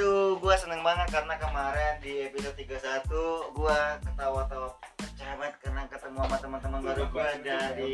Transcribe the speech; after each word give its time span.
Aduh, 0.00 0.40
gua 0.40 0.56
seneng 0.56 0.80
banget 0.80 1.12
karena 1.12 1.36
kemarin 1.36 2.00
di 2.00 2.24
episode 2.24 2.56
31 2.56 3.52
gua 3.52 4.00
ketawa-tawa 4.00 4.72
pecah 4.96 5.36
banget 5.36 5.54
karena 5.60 5.82
ketemu 5.92 6.18
sama 6.24 6.36
teman-teman 6.40 6.80
baru 6.88 7.04
gua 7.12 7.28
dari 7.44 7.92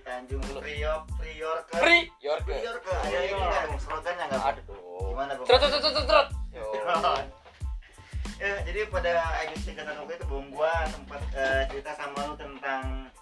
Tanjung 0.00 0.40
Priok, 0.48 1.12
Priorke. 1.12 1.76
Free 1.76 2.08
York. 2.24 2.48
Priorke. 2.48 2.88
Ada 2.88 3.18
ini 3.28 3.36
enggak 3.36 3.64
slogannya 3.84 4.24
enggak? 4.32 4.42
Aduh. 4.48 5.12
Gimana? 5.12 5.32
Terus 5.44 5.60
terus 5.60 5.82
terus 5.92 6.06
terus. 6.08 6.28
Yo. 6.56 6.64
ya, 8.48 8.52
jadi 8.64 8.80
pada 8.88 9.12
edisi 9.44 9.76
31 9.76 10.08
itu 10.08 10.24
Bung 10.32 10.48
gua 10.56 10.72
sempat 10.88 11.20
eh, 11.36 11.68
cerita 11.68 11.92
sama 12.00 12.32
lu 12.32 12.34
tentang 12.40 13.12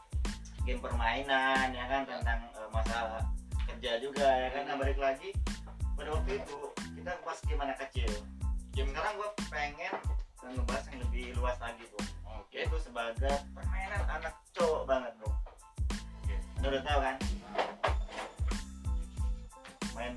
game 0.62 0.78
permainan 0.78 1.74
ya 1.74 1.82
kan 1.90 2.06
tentang 2.06 2.46
eh, 2.46 2.70
masalah 2.70 3.26
kerja 3.66 3.98
juga 3.98 4.22
ya 4.22 4.54
kan 4.54 4.70
nah, 4.70 4.78
balik 4.78 5.02
lagi 5.02 5.34
pada 5.98 6.14
waktu 6.14 6.38
itu 6.38 6.58
kita 7.00 7.16
bahas 7.24 7.40
game 7.48 7.64
anak 7.64 7.80
kecil. 7.88 8.12
Game 8.76 8.92
sekarang 8.92 9.16
gua 9.16 9.32
pengen 9.48 9.96
ngebahas 10.44 10.84
yang 10.92 11.00
lebih 11.08 11.32
luas 11.40 11.56
lagi 11.56 11.80
bro. 11.88 12.04
Oke. 12.36 12.60
itu 12.68 12.76
sebagai 12.76 13.40
permainan 13.56 14.04
anak 14.04 14.36
cowok 14.52 14.84
banget 14.84 15.12
bro. 15.16 15.32
Anda 16.60 16.66
udah 16.76 16.82
tahu 16.84 16.98
kan? 17.00 17.16
Main 19.96 20.12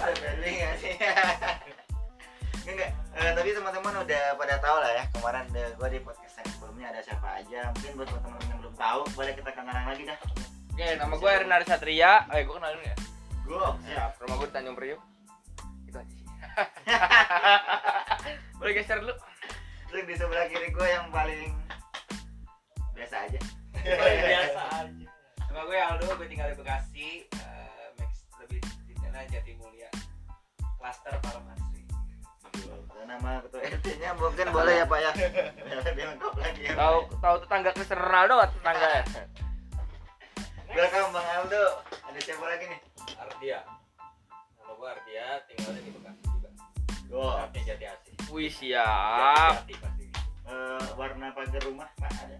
Ada 0.00 0.12
Barbie 0.16 0.52
nggak 0.64 0.76
sih? 0.80 0.94
Enggak 2.72 2.90
Eh, 3.20 3.32
tapi 3.36 3.52
teman-teman 3.52 4.00
udah 4.00 4.24
pada 4.38 4.56
tahu 4.64 4.76
lah 4.80 4.96
ya 4.96 5.04
kemarin 5.12 5.44
gue 5.52 5.88
di 5.92 6.00
podcast 6.00 6.40
yang 6.40 6.48
sebelumnya 6.56 6.86
ada 6.88 7.00
siapa 7.04 7.28
aja. 7.36 7.68
Mungkin 7.76 8.00
buat 8.00 8.08
teman-teman 8.08 8.48
yang 8.48 8.58
belum 8.64 8.74
tahu 8.80 9.00
boleh 9.12 9.32
kita 9.36 9.50
kenalan 9.52 9.84
lagi 9.92 10.08
dah. 10.08 10.16
Oke, 10.72 10.96
nama 10.96 11.14
gue 11.20 11.28
Ernari 11.28 11.66
Satria. 11.68 12.24
Eh, 12.32 12.48
gue 12.48 12.54
kenalin 12.56 12.80
ya. 12.80 13.09
Gue 13.50 13.66
siap. 13.90 14.10
Rumah 14.22 14.34
gue 14.38 14.46
di 14.46 14.54
Tanjung 14.54 14.76
Priok. 14.78 15.00
Itu 15.90 15.96
aja 15.98 16.14
sih. 16.14 16.26
Boleh 18.62 18.74
geser 18.78 19.02
dulu. 19.02 19.14
terus 19.90 20.06
di 20.06 20.14
sebelah 20.14 20.46
kiri 20.46 20.70
gue 20.70 20.86
yang 20.86 21.10
paling 21.10 21.50
biasa 22.94 23.26
aja. 23.26 23.40
Biasa 23.74 24.62
aja. 24.86 25.06
Nama 25.50 25.62
gue 25.66 25.78
Aldo 25.82 26.14
gue 26.14 26.28
tinggal 26.30 26.54
di 26.54 26.56
Bekasi 26.62 27.26
eh, 27.26 27.86
Max 27.98 28.22
lebih 28.38 28.62
di 28.86 28.94
sana 29.02 29.26
Jatimulya 29.26 29.90
klaster 30.78 31.18
farmasi 31.26 31.82
nama 33.10 33.42
ketua 33.42 33.66
RT 33.66 33.86
nya 33.98 34.14
mungkin 34.14 34.46
boleh 34.54 34.74
ya 34.78 34.86
pak 34.86 34.98
ya? 35.02 35.10
Biar 35.66 35.82
lebih 35.82 36.04
lengkap 36.14 36.34
lagi 36.38 36.62
ya 36.62 36.78
Tahu 36.78 36.98
tahu 37.18 37.36
tetangga 37.42 37.70
Cristiano 37.74 38.06
Ronaldo 38.06 38.34
tetangga 38.54 38.86
ya? 38.86 39.02
welcome 40.70 41.10
bang 41.10 41.28
Aldo. 41.34 41.64
Ada 42.06 42.18
siapa 42.22 42.44
lagi 42.46 42.64
nih 42.70 42.89
Ardia 43.40 43.64
nama 44.60 44.72
gue 44.76 44.88
Ardia 44.92 45.26
tinggal 45.48 45.72
di 45.80 45.90
Bekasi 45.96 46.22
juga. 46.28 46.50
Wow. 47.08 47.48
Tapi 47.48 47.58
Jati 47.64 47.84
Asih. 47.88 48.12
Wih 48.28 48.52
siap. 48.52 49.64
Jati 49.64 49.74
pasti. 49.80 50.04
Eh, 50.44 50.84
warna 51.00 51.32
pagar 51.32 51.64
rumah 51.64 51.88
pak 51.96 52.12
ada? 52.20 52.36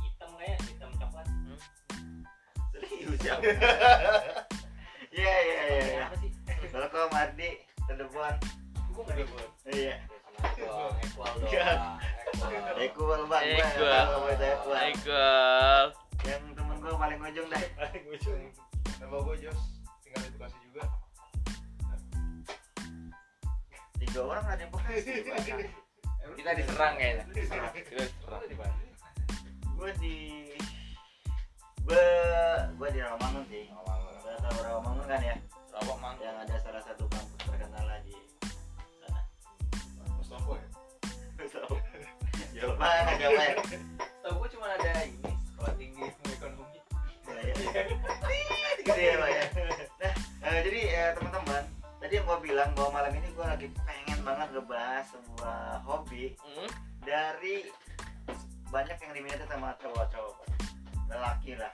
Hitam 0.00 0.30
kayak 0.32 0.56
hitam 0.64 0.88
coklat. 0.96 1.28
Serius 2.72 3.20
ya? 3.20 3.36
Iya 5.12 5.34
iya 5.44 5.60
iya 5.60 5.84
iya. 5.92 6.02
apa 6.08 6.16
sih? 6.24 6.32
Welcome 6.72 7.12
Ardi 7.12 7.50
telepon. 7.84 8.34
Gue 8.96 9.02
nggak 9.04 9.16
iya. 9.20 9.28
Equal 9.28 9.44
Iya. 9.76 9.96
doang 10.56 10.96
equal. 11.04 11.32
Equal 12.80 13.22
bang. 13.28 13.44
Gue 13.44 13.60
nggak 13.60 13.76
Equal. 13.76 14.04
equal. 14.40 14.80
Equal. 14.88 15.84
yang 16.24 16.42
temen 16.56 16.76
gue 16.80 16.92
paling 16.96 17.20
ujung 17.20 17.46
dah 17.52 17.60
paling 17.76 18.04
ujung 18.08 18.40
nama 18.98 19.16
gue 19.22 19.36
Jos. 19.42 19.60
Tinggal 20.02 20.20
di 20.26 20.30
Bekasi 20.34 20.58
juga. 20.66 20.84
Tiga 23.98 24.20
orang 24.22 24.44
ada 24.46 24.62
yang 24.62 24.72
bekasi 24.72 25.12
Kita 26.38 26.50
diserang 26.54 26.94
kayaknya. 26.98 27.24
Kita 27.30 27.40
diserang. 27.42 27.72
gue 29.78 29.90
di 30.02 30.16
gue 31.86 32.06
gue 32.74 32.88
di 32.90 32.98
Rawamangun 32.98 33.44
sih. 33.46 33.64
Gak 34.26 34.36
tau 34.42 34.58
Rawamangun 34.60 35.06
kan 35.06 35.22
ya? 35.22 35.36
Rawa 35.78 35.94
mang. 36.02 36.18
yang 36.18 36.34
ada 36.42 36.58
salah 36.58 36.82
satu 36.82 37.06
kampus 37.06 37.38
terkenal 37.46 37.86
di 38.02 38.14
sana. 38.98 39.22
Mustafa 40.18 40.52
ya? 40.58 40.66
Banget 42.78 43.16
jauh 43.22 43.34
banget 43.38 43.58
tau 44.22 44.34
gue 44.44 44.48
cuma 44.50 44.66
ada 44.74 44.92
gitu 48.88 49.00
ya 49.00 49.14
pak 49.16 49.28
ya. 49.28 49.44
Nah 50.38 50.48
eh, 50.48 50.60
jadi 50.62 50.80
eh, 50.88 51.10
teman-teman 51.12 51.62
tadi 51.98 52.12
yang 52.14 52.24
gue 52.24 52.38
bilang 52.42 52.70
bahwa 52.72 52.90
malam 52.94 53.12
ini 53.12 53.28
gue 53.28 53.44
lagi 53.44 53.66
pengen 53.78 54.18
banget 54.22 54.48
ngebahas 54.50 55.04
sebuah 55.08 55.58
hobi 55.82 56.32
Hmm? 56.38 56.70
dari 57.00 57.68
banyak 58.68 58.96
yang 58.98 59.12
diminati 59.12 59.44
sama 59.44 59.72
cowok-cowok 59.78 60.36
lelaki 61.08 61.52
lah. 61.54 61.72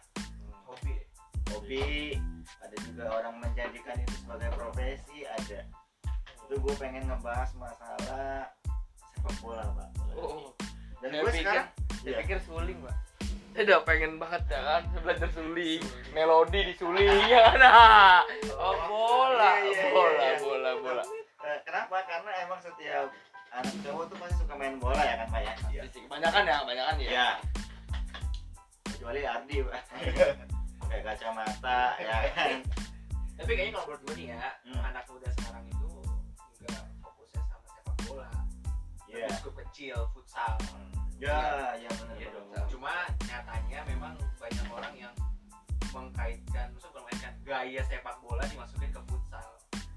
Hobi. 0.65 0.95
Hobi. 1.51 1.85
Ada 2.61 2.77
juga 2.83 3.05
orang 3.11 3.35
menjadikan 3.41 3.97
itu 3.99 4.15
sebagai 4.21 4.51
profesi 4.53 5.27
ada. 5.27 5.61
Itu 6.45 6.55
gue 6.57 6.75
pengen 6.77 7.03
ngebahas 7.05 7.51
masalah 7.57 8.47
sepak 9.11 9.35
bola 9.41 9.65
pak. 9.75 9.89
Oh, 10.15 10.55
dan 11.01 11.09
saya 11.11 11.21
gue 11.21 11.33
sekarang 11.35 11.67
saya 11.99 12.05
Iya. 12.05 12.19
pikir 12.21 12.39
suling, 12.45 12.79
Pak. 12.79 12.97
Saya 13.55 13.63
udah 13.65 13.81
pengen 13.87 14.19
banget 14.19 14.43
ya 14.51 14.61
kan 14.61 14.83
belajar 14.99 15.31
suling, 15.31 15.79
melodi 16.11 16.61
di 16.67 16.75
suling 16.75 17.07
ya. 17.31 17.55
Nah, 17.55 18.27
oh 18.51 18.75
bola, 18.91 19.63
Iya, 19.63 19.71
iya, 19.71 19.79
iya, 19.79 19.95
bola, 19.95 20.11
iya. 20.19 20.35
bola, 20.43 20.71
bola. 20.83 21.05
eh, 21.41 21.59
kenapa? 21.63 22.03
Karena 22.03 22.31
emang 22.43 22.59
setiap 22.59 23.15
anak 23.55 23.75
cowok 23.81 24.05
tuh 24.11 24.17
pasti 24.19 24.35
suka 24.43 24.55
main 24.59 24.75
bola 24.77 24.99
ya 24.99 25.23
kan 25.23 25.29
pak 25.31 25.41
ya? 25.41 25.55
Kebanyakan 25.87 26.43
ya, 26.43 26.57
kebanyakan 26.67 26.95
ya. 26.99 27.11
ya 27.15 27.29
kecuali 28.85 29.21
Ardi 29.23 29.57
pak. 29.63 29.83
Pakai 30.83 31.01
kacamata 31.01 31.81
ya 31.97 32.17
kan? 32.35 32.51
Tapi 33.35 33.51
kayaknya 33.51 33.73
kalau 33.73 33.87
menurut 33.89 34.03
gue 34.03 34.15
nih 34.19 34.27
ya 34.31 34.43
Hmm. 34.65 34.83
anak 34.85 35.05
muda 35.07 35.29
sekarang 35.33 35.65
itu 35.67 35.91
nggak 36.61 36.83
fokusnya 36.99 37.43
sama 37.47 37.67
sepak 37.71 37.97
bola. 38.05 38.29
Lebih 39.07 39.31
cukup 39.39 39.55
kecil 39.63 39.97
futsal 40.11 40.55
ya 41.25 41.41
ya 41.75 41.89
benar 41.91 42.15
Iya, 42.15 42.29
benar 42.31 42.65
cuma 42.69 42.93
nyatanya 43.23 43.79
memang 43.87 44.13
banyak 44.37 44.67
orang 44.69 44.95
yang 44.95 45.15
mengkaitkan 45.91 46.67
maksud 46.71 46.89
bukan 46.91 47.03
mengkaitkan 47.03 47.35
gaya 47.43 47.81
sepak 47.83 48.17
bola 48.21 48.45
dimasukin 48.45 48.91
ke 48.91 49.01
futsal 49.05 49.49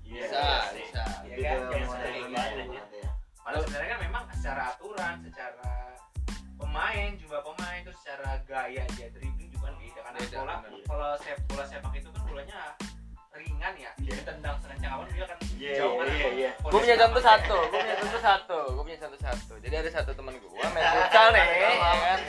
Iya, 0.01 0.23
Bisa, 0.23 0.43
bisa. 0.71 1.03
Iya 1.27 1.35
Itu 1.35 1.43
kan? 1.43 1.57
udah 1.59 1.67
Kayak 1.67 1.83
mulai 1.83 1.99
seperti 1.99 2.19
lumayan 2.23 2.47
gitu. 2.55 2.63
banget 2.63 2.87
ya. 2.95 3.09
padahal 3.37 3.61
sebenarnya 3.63 3.89
kan 3.89 3.99
memang 4.01 4.23
secara 4.33 4.61
aturan 4.71 5.15
secara 5.21 5.69
pemain 6.57 7.09
jumlah 7.15 7.41
pemain 7.43 7.79
terus 7.81 7.97
secara 7.99 8.31
gaya 8.43 8.83
dia 8.93 9.07
dribbling 9.09 9.49
juga 9.49 9.65
kan 9.65 9.73
beda 9.75 9.99
karena 10.01 10.19
bola 10.33 10.55
kalau 10.87 11.09
sep, 11.17 11.37
bola 11.45 11.63
sepak 11.63 11.93
itu 11.93 12.09
kan 12.09 12.23
bolanya 12.23 12.59
ringan 13.37 13.73
ya 13.77 13.91
Iya. 14.01 14.13
ditendang 14.21 14.55
sekencang 14.59 14.91
apa 14.97 15.03
pun 15.05 15.13
dia 15.13 15.25
kan 15.25 15.37
Iya, 15.57 15.71
jauh 15.81 15.93
iya, 15.93 15.97
kan 15.97 16.07
iya, 16.13 16.29
iya. 16.37 16.51
Gue 16.61 16.79
punya 16.85 16.97
contoh 17.01 17.21
satu, 17.21 17.57
gue 17.65 17.79
punya 17.81 17.97
contoh 17.97 18.21
satu, 18.21 18.59
gue 18.77 18.83
punya 18.85 18.99
contoh 19.01 19.19
satu. 19.25 19.53
Jadi 19.57 19.75
ada 19.77 19.89
satu 19.89 20.11
teman 20.13 20.33
gue 20.37 20.65
main 20.69 20.85
futsal 20.85 21.27
nih, 21.33 21.41
ya 21.41 21.57
kan? 21.57 22.19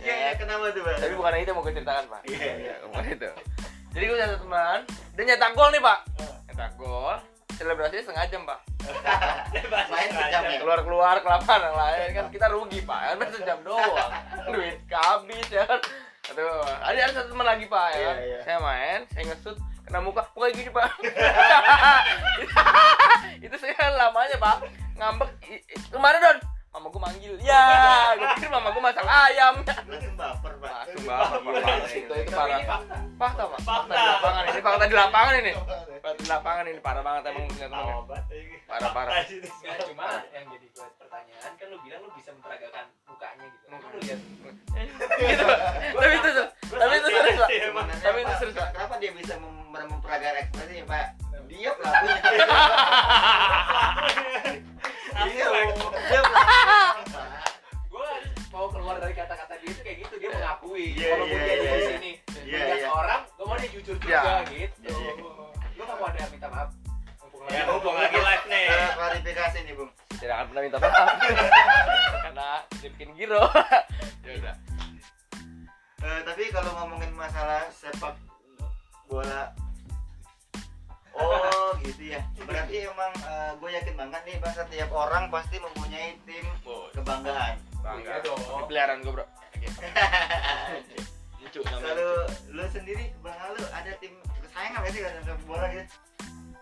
Iya, 0.00 0.14
iya, 0.16 0.30
kenapa 0.40 0.72
tuh, 0.72 0.80
Bang? 0.80 0.96
Tapi 0.96 1.14
bukan 1.14 1.32
itu 1.36 1.52
mau 1.52 1.60
gue 1.60 1.74
ceritakan 1.76 2.04
pak. 2.08 2.20
Iya, 2.24 2.50
iya. 2.56 2.74
bukan 2.88 3.04
itu. 3.04 3.30
Jadi 3.92 4.04
gue 4.08 4.16
satu 4.16 4.36
teman, 4.48 4.78
dia 5.12 5.22
nyetak 5.28 5.52
gol 5.52 5.68
nih 5.68 5.82
pak. 5.84 5.98
Nyetak 6.48 6.72
gol, 6.80 7.14
selebrasinya 7.60 8.02
setengah 8.08 8.24
jam 8.32 8.42
pak. 8.48 8.60
Main 9.92 10.08
sejam 10.08 10.42
ya? 10.48 10.58
Keluar 10.64 10.80
keluar 10.80 11.14
ke 11.20 11.28
lapangan 11.28 11.68
yang 11.68 11.76
lain 11.76 12.08
kan 12.16 12.26
kita 12.32 12.46
rugi 12.48 12.80
pak. 12.80 13.00
Kan 13.12 13.14
main 13.20 13.30
sejam 13.36 13.58
doang, 13.60 14.10
duit 14.56 14.78
habis 14.88 15.46
ya 15.52 15.62
kan. 15.68 15.80
Ada 16.90 17.00
ada 17.06 17.12
satu 17.22 17.28
teman 17.30 17.46
lagi 17.46 17.64
pak 17.70 17.86
ya. 17.94 17.98
Iya, 17.98 18.12
iya. 18.26 18.38
Saya 18.42 18.58
main, 18.58 19.00
saya 19.14 19.22
ngesut 19.30 19.56
kena 19.86 20.02
muka, 20.02 20.26
muka 20.34 20.50
gini 20.50 20.70
pak. 20.74 20.90
itu 23.46 23.56
saya 23.62 23.94
lamanya 23.94 24.36
pak 24.42 24.56
ngambek 24.98 25.30
kemarin 25.88 26.20
don 26.20 26.38
mama 26.80 26.96
gue 26.96 27.02
manggil. 27.04 27.34
Ya 27.44 27.64
gue 28.16 28.26
pikir 28.40 28.48
mama 28.48 28.72
gue 28.72 28.80
masak 28.80 29.04
ayam. 29.04 29.54
Langsung 29.60 30.16
baper, 30.16 30.52
Pak. 30.56 30.72
langsung 30.88 31.04
parah 31.04 31.76
itu 31.92 32.08
itu 32.08 32.32
parah. 32.32 32.60
Fakta. 33.20 33.44
Pak. 33.52 33.60
Fakta. 33.60 33.92
Di 33.92 34.08
lapangan 34.08 34.42
ini. 34.48 34.60
Fakta 34.64 34.84
di 34.88 34.96
lapangan 34.96 35.34
ini. 35.36 35.52
Fakta 36.00 36.16
di 36.16 36.24
lapangan 36.32 36.64
ini. 36.64 36.80
Parah 36.80 37.02
banget 37.04 37.22
emang 37.28 37.44
punya 37.52 37.68
temen 37.68 37.84
Parah, 38.70 38.90
parah. 38.94 39.26
Nggak, 39.26 39.76
cuma 39.92 40.06
yang 40.30 40.46
jadi 40.46 40.66
gue 40.70 40.86
pertanyaan 40.96 41.52
kan 41.58 41.66
lu 41.68 41.76
bilang 41.84 42.00
lu 42.06 42.10
bisa 42.16 42.30
memperagakan 42.32 42.86
mukanya 43.04 43.44
gitu. 43.50 43.66
Kan 43.68 43.78
lu 43.82 43.98
lihat. 44.00 44.20
Gitu. 45.20 45.46
Tapi 46.00 46.14
itu 46.16 46.30
tapi 46.70 46.94
itu 46.96 47.08
serius 47.10 47.36
pak. 47.42 47.50
Tapi 48.00 48.18
itu 48.22 48.34
serius, 48.38 48.56
Pak. 48.56 48.68
Kenapa 48.72 48.94
dia 49.02 49.12
bisa 49.12 49.34
mem- 49.42 49.68
memperagar 49.68 50.38
ekspresi, 50.38 50.86
Pak? 50.86 51.18
Dia 51.50 51.70
pelakunya. 51.74 52.22
Iya, 55.10 55.46
dia 56.10 56.20
gue 57.92 58.10
mau 58.50 58.66
keluar 58.70 58.96
dari 59.02 59.14
kata-kata 59.14 59.54
dia 59.62 59.70
itu 59.70 59.80
kayak 59.82 59.96
gitu 60.06 60.14
dia 60.18 60.28
iya. 60.30 60.36
mengakui. 60.38 60.86
Iya, 60.94 61.06
kalau 61.10 61.24
walaupun 61.26 61.38
dia 61.42 61.56
di 61.58 61.82
sini 61.86 62.12
yeah, 62.46 62.90
orang 62.90 63.20
gue 63.26 63.44
mau 63.46 63.56
dia 63.58 63.70
jujur 63.70 63.96
juga 63.98 64.42
gitu. 64.50 64.94
Gue 65.76 65.84
nggak 65.84 65.98
mau 65.98 66.06
ada 66.10 66.28
minta 66.30 66.48
maaf. 66.50 66.70
Ya, 67.50 67.66
hubung 67.66 67.96
lagi 67.96 68.14
live 68.20 68.46
nih. 68.52 68.66
Klarifikasi 68.94 69.58
nih, 69.64 69.74
Bung. 69.74 69.90
Tidak 70.20 70.34
akan 70.36 70.46
pernah 70.52 70.62
minta 70.62 70.78
maaf. 70.78 71.08
Karena 72.28 72.48
dibikin 72.78 73.10
giro. 73.16 73.42
ya 74.26 74.32
udah. 74.38 74.54
Uh, 76.00 76.20
tapi 76.24 76.48
kalau 76.52 76.70
ngomongin 76.80 77.12
masalah 77.16 77.68
sepak 77.72 78.16
bola 79.10 79.52
ya 82.80 82.90
berarti 82.96 82.96
emang 82.96 83.12
gue 83.60 83.70
yakin 83.76 83.94
banget 83.96 84.22
nih 84.24 84.36
bang 84.40 84.54
setiap 84.56 84.90
orang 84.96 85.24
pasti 85.28 85.56
mempunyai 85.60 86.16
tim 86.24 86.46
kebanggaan. 86.96 87.56
Bangga 87.80 88.12
Iya 88.12 88.24
dong. 88.24 88.40
Ini 88.40 88.64
peliharaan 88.68 89.00
gue 89.04 89.12
bro. 89.12 89.24
Lucu 91.40 91.60
namanya 91.64 91.92
kalau 91.92 92.12
lu 92.52 92.64
sendiri 92.72 93.04
bang 93.20 93.36
lu 93.56 93.64
ada 93.72 93.92
tim 94.00 94.12
kesayangan 94.44 94.84
gak 94.84 94.92
sih 94.92 95.00
kalau 95.00 95.20
sepak 95.24 95.44
bola 95.48 95.66
gitu? 95.72 95.84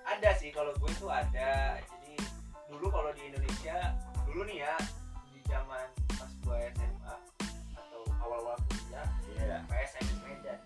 Ada 0.06 0.30
sih 0.38 0.50
kalau 0.50 0.72
gue 0.74 0.90
tuh 0.98 1.10
ada. 1.10 1.78
Jadi 1.78 2.14
dulu 2.70 2.86
kalau 2.90 3.10
di 3.14 3.22
Indonesia 3.30 3.94
dulu 4.26 4.42
nih 4.46 4.66
ya 4.66 4.74
di 5.30 5.38
zaman 5.46 5.86
pas 6.18 6.30
gue 6.30 6.58
SMA 6.74 7.14
atau 7.78 8.02
awal-awal 8.22 8.58
kuliah 8.70 9.06
iya. 9.38 9.58
PSMS 9.70 10.18
Medan 10.22 10.58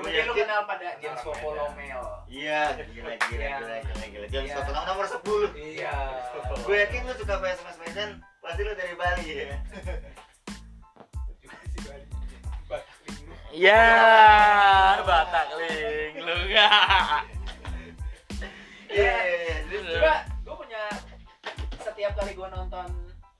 Mungkin 0.00 0.12
lu 0.16 0.32
yakin- 0.32 0.36
kenal 0.40 0.60
pada 0.64 0.88
James 0.96 1.20
Popolomel 1.20 2.00
iya 2.26 2.60
gila 2.74 3.12
gila 3.18 3.38
Iya. 3.38 3.56
gila 3.58 3.76
gila 3.82 4.06
gila 4.06 4.26
James 4.28 4.48
Iya. 4.48 4.56
Tottenham 4.56 4.84
nomor 4.86 5.06
10 5.06 5.52
iya 5.54 5.94
gue 6.58 6.76
yakin 6.78 7.00
lu 7.02 7.12
suka 7.14 7.34
PSMS 7.36 7.76
Medan 7.78 8.10
pasti 8.38 8.60
lu 8.60 8.72
dari 8.72 8.94
Bali 8.94 9.26
ya 9.26 9.56
juga 11.36 11.56
sih 11.66 11.80
Bali. 11.82 12.04
Batak 12.66 12.96
Linggo. 13.04 13.34
ya 13.52 13.84
batak 15.02 15.48
ling 15.54 16.14
lu 16.18 16.34
nggak 16.46 16.72
iya 18.88 19.14
iya, 19.20 19.38
iya. 19.44 19.56
Juga 19.70 20.14
gue 20.40 20.54
punya 20.56 20.82
setiap 21.78 22.12
kali 22.14 22.32
gue 22.32 22.48
nonton 22.48 22.88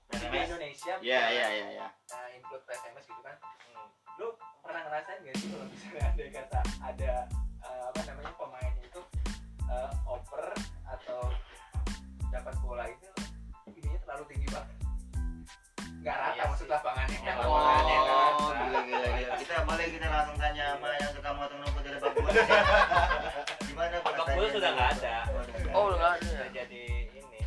TV 0.09 0.23
PSMS. 0.23 0.47
Indonesia 0.47 0.93
iya 0.99 1.21
iya 1.29 1.45
iya 1.49 1.67
iya 1.73 1.87
nah, 1.87 2.27
include 2.29 2.63
PSMS 2.63 3.05
gitu 3.05 3.21
kan 3.21 3.35
pernah 4.71 4.87
ngerasain 4.87 5.19
gak 5.21 5.35
sih 5.35 5.47
kalau 5.51 5.67
misalnya 5.67 6.01
ada 6.07 6.23
kata 6.31 6.59
ada 6.79 7.11
eh, 7.59 7.81
apa 7.91 7.99
namanya 8.07 8.31
pemainnya 8.39 8.83
itu 8.87 9.01
eh, 9.67 9.91
oper 10.07 10.45
atau 10.87 11.21
dapat 12.31 12.55
bola 12.63 12.87
itu 12.87 13.09
ininya 13.67 13.99
terlalu 13.99 14.23
tinggi 14.31 14.47
banget 14.47 14.75
nggak 16.01 16.15
rata 16.17 16.33
Iya 16.33 16.43
maksud 16.47 16.67
lapangannya 16.71 17.19
kan 17.19 17.33
Oh, 17.35 17.51
lapangannya 17.51 17.95
nggak 17.99 18.15
Oh, 18.15 18.31
rata. 18.31 18.63
gila 18.63 18.79
gila 18.81 19.07
gila. 19.11 19.33
Kita 19.37 19.55
boleh 19.61 19.85
kita 19.91 20.07
langsung 20.07 20.37
tanya 20.39 20.63
sama 20.73 20.87
yang 20.97 21.11
suka 21.11 21.29
motong 21.29 21.59
rumput 21.61 21.83
dari 21.83 21.97
Bola. 22.01 22.31
Gimana 23.69 23.95
perasaannya? 24.01 24.33
bola 24.33 24.47
sudah 24.49 24.71
nggak 24.71 24.89
ada. 24.97 25.15
oh 25.75 25.83
udah 25.85 25.97
nggak 25.99 26.13
ada 26.15 26.45
jadi 26.49 26.83
ini. 27.11 27.39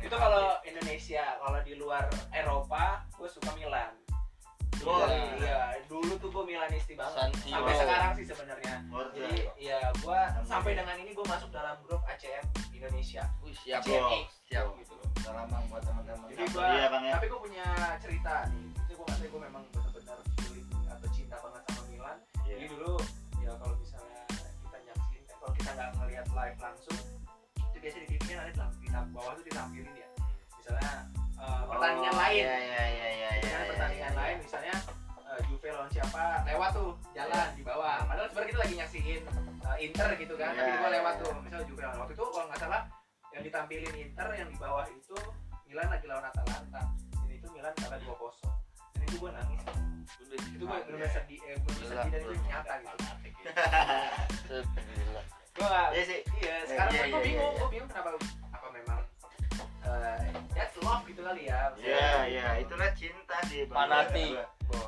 itu 0.00 0.16
kalau 0.16 0.46
Indonesia 0.64 1.24
kalau 1.36 1.60
di 1.60 1.74
luar 1.76 2.04
Eropa 2.32 3.04
gue 3.12 3.28
suka 3.28 3.50
Milan 3.52 3.92
Oh, 4.80 5.04
iya, 5.04 5.36
iya. 5.36 5.58
dulu 5.92 6.16
tuh 6.16 6.28
gue 6.32 6.44
Milanisti 6.48 6.96
banget. 6.96 7.36
Sampai 7.44 7.74
sekarang 7.76 8.12
sih 8.16 8.24
sebenarnya. 8.24 8.74
Jadi 9.12 9.40
ya 9.60 9.80
gue 9.92 10.20
sampai 10.48 10.72
dengan 10.72 10.96
ini 10.96 11.12
gue 11.12 11.26
masuk 11.28 11.52
dalam 11.52 11.76
grup 11.84 12.00
ACM 12.08 12.46
Indonesia. 12.72 13.28
Wih, 13.44 13.52
siap. 13.60 13.84
Siap 13.84 14.64
gitu. 14.80 14.92
Loh 14.96 15.08
Salam 15.20 15.46
buat 15.68 15.84
teman-teman. 15.84 16.26
jadi 16.32 16.44
gue 16.48 16.64
Bang 16.88 17.04
ya. 17.04 17.12
tapi 17.20 17.26
gue 17.28 17.40
punya 17.44 17.66
cerita 18.00 18.48
nih. 18.48 18.72
Itu 18.88 18.92
gue 18.96 19.04
ngerasa 19.04 19.24
gue 19.28 19.42
memang 19.44 19.62
benar-benar 19.68 20.18
feeling 20.40 20.68
atau 20.88 21.08
cinta 21.12 21.36
banget 21.44 21.62
sama 21.68 21.82
Milan. 21.92 22.16
Iya. 22.48 22.54
jadi 22.56 22.66
dulu 22.72 22.94
ya 23.44 23.52
kalau 23.60 23.76
misalnya 23.78 24.22
kita 24.32 24.78
nyaksin 24.88 25.22
kalau 25.28 25.52
kita 25.54 25.70
nggak 25.76 25.90
ngelihat 26.00 26.26
live 26.32 26.58
langsung 26.58 26.98
itu 27.60 27.78
biasanya 27.78 28.04
di 28.08 28.16
TV 28.16 28.28
kan 28.32 28.40
ada 28.48 28.52
di 28.80 28.88
bawah 29.14 29.32
tuh 29.38 29.44
ditampilin 29.46 29.94
ya 29.94 30.09
misalnya 31.40 31.56
eh, 31.56 31.68
pertandingan 31.70 32.12
Oh, 32.12 32.20
lain 32.20 32.36
Iya 32.36 32.56
iya 32.60 32.84
iya 32.84 32.84
iya 32.86 33.08
iya. 33.10 33.30
dengan 33.40 33.60
iya, 33.60 33.68
pertandingan 33.72 34.12
iya. 34.12 34.20
lain 34.20 34.36
misalnya 34.40 34.74
eh, 35.20 35.40
Juve 35.48 35.68
lawan 35.70 35.90
siapa 35.90 36.24
lewat 36.44 36.70
tuh 36.72 36.90
jalan 37.16 37.48
di 37.56 37.62
bawah 37.64 37.96
padahal 38.04 38.28
sebenarnya 38.28 38.50
kita 38.50 38.60
lagi 38.60 38.74
nyaksiin 38.76 39.22
eh, 39.60 39.76
Inter 39.80 40.08
gitu 40.16 40.34
kan 40.36 40.50
tapi 40.52 40.70
Iya, 40.70 40.76
gue 40.76 40.90
lewat 41.00 41.14
iya. 41.16 41.22
tuh 41.22 41.30
misalnya 41.40 41.64
Juve 41.66 41.80
lawan 41.80 41.98
waktu 41.98 42.12
itu 42.12 42.24
kalau 42.26 42.46
nggak 42.48 42.60
salah 42.60 42.82
yang 43.30 43.42
ditampilin 43.46 43.94
Inter 43.96 44.28
yang 44.34 44.48
di 44.50 44.56
bawah 44.58 44.86
itu 44.86 45.16
Milan 45.64 45.86
lagi 45.88 46.06
lawan 46.10 46.24
Atalanta 46.26 46.82
dan 46.92 47.30
itu 47.30 47.46
Milan 47.54 47.72
kalah 47.78 47.98
2-0 47.98 48.10
dan 48.90 49.02
itu 49.06 49.16
gue 49.16 49.30
nangis 49.30 49.60
itu 50.20 50.34
gue 50.60 50.66
bener-bener 50.66 51.08
sedih 51.08 51.40
eh, 51.46 51.56
Gila, 51.56 52.02
sedih 52.04 52.10
dan 52.10 52.20
itu 52.20 52.34
nyata 52.44 52.74
gitu 52.82 52.96
gue 55.50 55.66
nggak 55.66 55.88
Iya 55.92 56.02
sih. 56.06 56.20
iya 56.40 56.54
sekarang 56.64 56.90
iya, 56.90 57.00
kan 57.00 57.08
gue 57.10 57.20
iya, 57.20 57.26
bingung 57.26 57.52
iya. 57.52 57.58
gue 57.58 57.68
bingung 57.70 57.88
kenapa 57.90 58.08
eh, 59.90 60.30
that's 60.52 60.76
love 60.80 61.02
gitu 61.04 61.20
kali 61.20 61.46
ya 61.46 61.72
Iya 61.76 62.10
iya, 62.26 62.46
itulah 62.58 62.90
cinta 62.94 63.36
sih. 63.46 63.66
Fanatik. 63.66 64.38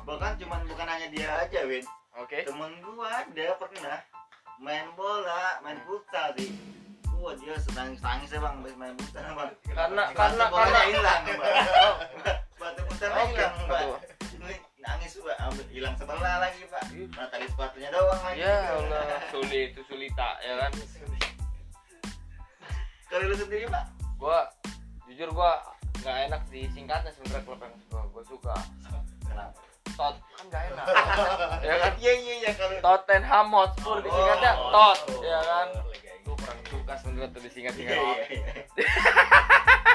Bahkan 0.03 0.39
cuman 0.39 0.63
bukan 0.63 0.87
hanya 0.87 1.07
dia 1.09 1.29
aja, 1.39 1.59
Win. 1.65 1.83
oke 2.13 2.37
Temen 2.45 2.71
gua 2.79 3.25
ada 3.25 3.47
pernah 3.57 3.97
main 4.57 4.85
bola, 4.93 5.59
main 5.59 5.81
futsal 5.83 6.31
sih. 6.37 6.53
Wah 7.17 7.33
dia 7.35 7.55
senang 7.57 7.95
nangis 7.97 8.31
ya 8.31 8.39
bang, 8.39 8.55
habis 8.59 8.75
main 8.75 8.95
futsal 8.95 9.23
bang. 9.33 9.49
karena 9.65 10.03
karena 10.11 10.43
karena 10.47 10.79
hilang 10.87 11.21
futsalnya 12.87 13.23
Oke, 13.23 13.33
hilang 13.33 14.61
nangis 14.79 15.15
pak, 15.15 15.35
ambil 15.39 15.65
hilang 15.67 15.95
sebelah 15.95 16.35
lagi 16.39 16.61
pak. 16.67 16.83
Nah 17.15 17.27
tadi 17.27 17.45
sepatunya 17.47 17.89
doang 17.89 18.19
lagi. 18.19 18.43
ya 18.43 18.55
Allah 18.71 19.03
sulit 19.31 19.71
itu 19.71 19.81
sulita 19.87 20.29
ya 20.39 20.53
kan 20.59 20.71
Kalau 23.07 23.29
lu 23.29 23.35
sendiri 23.35 23.65
pak? 23.67 23.85
gua 24.17 24.47
jujur 25.13 25.29
gua 25.29 25.61
nggak 26.01 26.17
enak 26.27 26.41
di 26.49 26.65
singkatnya 26.67 27.11
sebenarnya 27.13 27.45
klub 27.45 27.61
yang 27.61 27.75
suka 27.79 28.01
gua 28.09 28.23
suka. 28.25 28.55
Kenapa? 29.23 29.61
tot 29.93 30.15
kan 30.17 30.43
nggak 30.49 30.63
enak. 30.73 30.85
Ya 31.69 31.75
kan? 31.77 31.93
Iya 32.01 32.13
iya 32.17 32.33
iya 32.41 32.51
kalau 32.57 32.77
Tottenham 32.81 33.47
Hotspur 33.53 33.97
disingkatnya 34.01 34.51
Oh, 34.57 34.71
tot. 34.73 34.99
ya 35.21 35.39
kan? 35.39 35.67
oh, 35.77 35.85
gua 36.25 36.35
kurang 36.35 36.59
suka 36.65 36.93
sebenarnya 36.97 37.29
tuh 37.29 37.41
disingkat-singkat 37.41 37.93
Iya 37.93 38.01
iya 38.09 38.25
iya. 38.33 38.53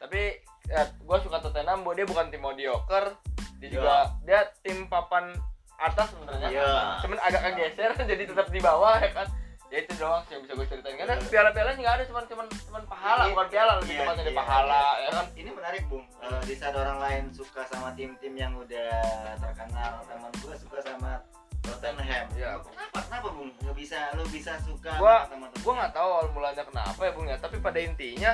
tapi 0.00 0.22
ya, 0.64 0.82
gue 0.86 1.18
suka 1.20 1.36
Tottenham 1.38 1.84
dia 1.90 2.06
bukan 2.06 2.26
tim 2.30 2.40
mediocre 2.40 3.18
dia 3.58 3.68
juga 3.68 4.14
dia 4.22 4.46
tim 4.62 4.86
papan 4.86 5.34
atas 5.76 6.12
sebenarnya. 6.12 6.48
Iya. 6.48 6.72
cuman 7.02 7.18
agak 7.20 7.40
kegeser 7.50 7.90
jadi 8.14 8.22
tetap 8.26 8.46
di 8.48 8.60
bawah 8.60 8.96
ya 8.96 9.10
kan 9.10 9.28
ya 9.70 9.78
itu 9.80 9.92
doang 9.96 10.22
sih 10.26 10.34
yang 10.34 10.42
bisa 10.42 10.52
gue 10.52 10.66
ceritain 10.66 10.96
karena 10.96 11.14
piala-piala 11.22 11.70
nggak 11.72 11.94
ada 11.94 12.04
cuman 12.04 12.24
cuman 12.26 12.46
cuman 12.50 12.82
pahala 12.84 13.22
Iya. 13.22 13.30
bukan 13.30 13.46
piala 13.48 13.72
lebih 13.78 13.88
Iya, 13.88 14.00
tepatnya 14.02 14.24
iya, 14.24 14.34
pahala 14.34 14.82
ya 14.98 15.08
kan 15.08 15.26
Ini 15.32 15.50
menarik 15.52 15.82
bung. 15.86 16.04
Eh, 16.20 16.40
di 16.42 16.54
saat 16.54 16.74
orang 16.74 16.98
lain 16.98 17.22
suka 17.30 17.62
sama 17.64 17.88
tim-tim 17.94 18.34
yang 18.34 18.52
udah 18.52 18.90
terkenal, 19.38 19.92
teman 20.04 20.30
gua 20.36 20.54
suka 20.54 20.78
sama 20.80 21.22
Tottenham. 21.60 22.26
Iya. 22.34 22.56
Kenapa? 22.58 22.98
Kenapa 23.04 23.28
bung? 23.30 23.50
Gak 23.60 23.76
bisa, 23.76 23.98
lu 24.16 24.24
bisa 24.26 24.58
suka 24.58 24.90
Gua- 24.96 25.22
sama 25.24 25.46
teman 25.46 25.48
gue 25.54 25.72
nggak 25.76 25.92
tahu 25.94 26.08
awal 26.10 26.26
mulanya 26.32 26.64
kenapa 26.64 27.00
ya 27.00 27.12
bung 27.12 27.28
ya 27.28 27.36
tapi 27.38 27.56
pada 27.60 27.78
intinya 27.78 28.32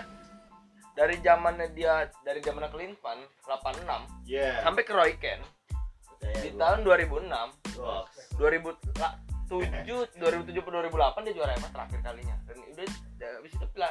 dari 0.95 1.21
zamannya 1.21 1.69
dia 1.71 2.09
dari 2.25 2.41
zaman 2.41 2.65
Klinsmann 2.71 3.21
86 3.45 4.09
Iya. 4.25 4.65
sampai 4.65 4.83
ke 4.83 4.93
Roy 4.95 5.13
Percaya 5.19 5.45
di 6.41 6.49
gua. 6.49 6.61
tahun 6.65 6.79
2006 6.81 7.51
Box. 7.77 8.09
2007 9.49 10.19
2007 10.19 10.53
ke 10.59 10.71
2008 10.71 11.27
dia 11.27 11.35
juara 11.35 11.53
emas 11.55 11.73
terakhir 11.73 12.01
kalinya. 12.03 12.37
Dan 12.47 12.57
udah 12.63 12.87
udah 12.87 13.31
habis 13.41 13.53
itu 13.55 13.67
piala 13.73 13.91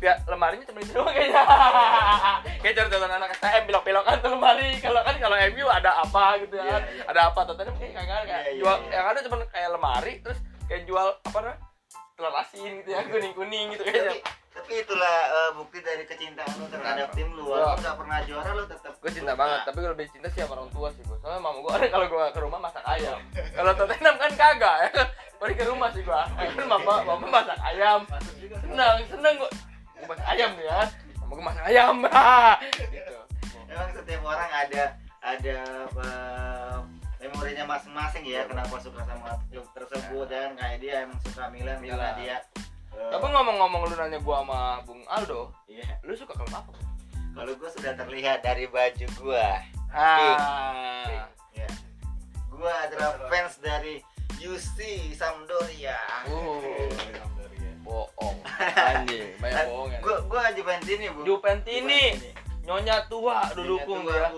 pihak 0.00 0.16
lemarinya 0.24 0.64
cuma 0.64 0.80
itu 0.80 0.92
doang 0.96 1.12
kayaknya. 1.12 1.44
Kayak 2.64 2.74
contoh 2.80 2.98
anak 3.04 3.30
STM 3.36 3.62
belok-belokan 3.68 4.16
tuh 4.24 4.30
lemari. 4.32 4.70
Kalau 4.80 5.00
kan 5.04 5.14
kalau 5.20 5.36
MU 5.52 5.66
ada 5.68 5.90
apa 6.00 6.24
gitu 6.40 6.54
ya. 6.56 6.64
Iya, 6.64 6.72
kan 6.72 6.82
iya. 6.88 7.02
ada 7.04 7.20
apa 7.28 7.40
Tottenham 7.44 7.76
kayak 7.76 7.92
kagak 8.00 8.16
ada. 8.16 8.24
Kayak 8.24 8.40
Iya, 8.40 8.48
iya, 8.48 8.60
jual 8.64 8.76
iya. 8.80 8.92
yang 8.96 9.06
ada 9.12 9.18
cuma 9.28 9.36
kayak 9.52 9.68
lemari 9.76 10.14
terus 10.24 10.38
kayak 10.64 10.82
jual 10.88 11.08
apa 11.20 11.38
namanya 11.44 11.58
telur 12.16 12.34
asin 12.36 12.70
gitu 12.84 12.88
ya 12.92 13.00
kuning 13.08 13.34
kuning 13.36 13.66
gitu 13.76 13.82
kayaknya 13.84 14.20
Tapi, 14.50 14.82
itulah 14.82 15.16
eh, 15.30 15.50
bukti 15.54 15.78
dari 15.78 16.02
kecintaan 16.02 16.50
lu 16.58 16.66
terhadap 16.66 17.08
tim 17.14 17.30
lu. 17.38 17.46
Iya. 17.46 17.54
Walaupun 17.54 17.78
gak 17.86 17.96
pernah 18.02 18.18
juara 18.26 18.50
lu 18.54 18.64
tetap 18.66 18.92
gue 19.00 19.10
cinta 19.16 19.32
banget 19.32 19.60
tapi 19.64 19.76
gue 19.80 19.90
lebih 19.96 20.06
cinta 20.12 20.28
sih 20.28 20.44
sama 20.44 20.60
orang 20.60 20.70
tua 20.76 20.88
sih 20.92 21.00
gue 21.00 21.16
soalnya 21.24 21.40
mama 21.40 21.58
gue 21.64 21.74
kalau 21.94 22.06
gue 22.10 22.24
ke 22.34 22.40
rumah 22.42 22.58
masak 22.60 22.84
ayam. 22.84 23.18
Kalau 23.32 23.72
Tottenham 23.78 24.16
kan 24.18 24.32
kagak 24.34 24.76
ya. 24.84 24.90
Pergi 25.40 25.54
ke 25.56 25.64
rumah 25.64 25.88
sih 25.94 26.02
gue 26.04 26.20
kan 26.36 26.66
mama 26.68 26.94
mama 27.06 27.26
masak 27.30 27.58
ayam. 27.62 28.00
Seneng 28.60 28.96
seneng 29.08 29.34
gue 29.38 29.50
gue 29.96 30.06
masak 30.10 30.26
ayam 30.28 30.50
ya. 30.58 30.80
Mama 31.22 31.32
gue 31.32 31.44
masak 31.46 31.64
ayam. 31.70 31.94
Gitu. 32.94 33.14
Emang 33.70 33.90
setiap 33.94 34.22
orang 34.26 34.50
ada 34.50 34.82
ada 35.22 35.58
eh, 35.86 36.78
memorinya 37.22 37.64
masing-masing 37.76 38.24
ya 38.26 38.42
kenapa 38.50 38.76
suka 38.82 39.00
sama 39.06 39.38
klub 39.48 39.66
tersebut 39.76 40.26
dan 40.26 40.58
kayak 40.58 40.78
dia 40.82 40.94
emang 41.06 41.20
suka 41.22 41.46
Milan 41.54 41.78
Milan. 41.78 42.18
dia 42.18 42.42
eh, 42.94 43.10
tapi 43.12 43.26
ngomong-ngomong 43.30 43.80
lu 43.90 43.94
nanya 43.98 44.18
gue 44.18 44.34
sama 44.34 44.80
Bung 44.86 45.02
Aldo 45.06 45.50
iya. 45.70 45.86
lu 46.02 46.12
suka 46.14 46.34
klub 46.34 46.50
apa 46.50 46.72
kalau 47.34 47.52
gue 47.54 47.70
sudah 47.70 47.92
terlihat 47.94 48.42
dari 48.42 48.66
baju 48.66 49.06
gua 49.18 49.62
ah 49.90 51.26
ya 51.54 51.68
gua 52.50 52.72
adalah 52.86 53.18
fans 53.30 53.58
dari 53.62 54.02
UC 54.40 55.12
Sampdoria 55.14 55.98
uh 56.26 57.20
bohong 57.90 58.38
Anjing, 58.60 59.34
banyak 59.42 59.66
bohong 59.66 59.90
ya. 59.90 59.98
Gua 59.98 60.16
gua 60.30 60.42
Juventini, 60.54 61.06
Bu. 61.10 61.26
Juventini. 61.26 62.02
Nyonya 62.62 63.08
tua 63.10 63.50
udah 63.50 63.56
Nyonya 63.56 63.66
dukung 63.66 64.00
tua, 64.06 64.14
ya. 64.14 64.28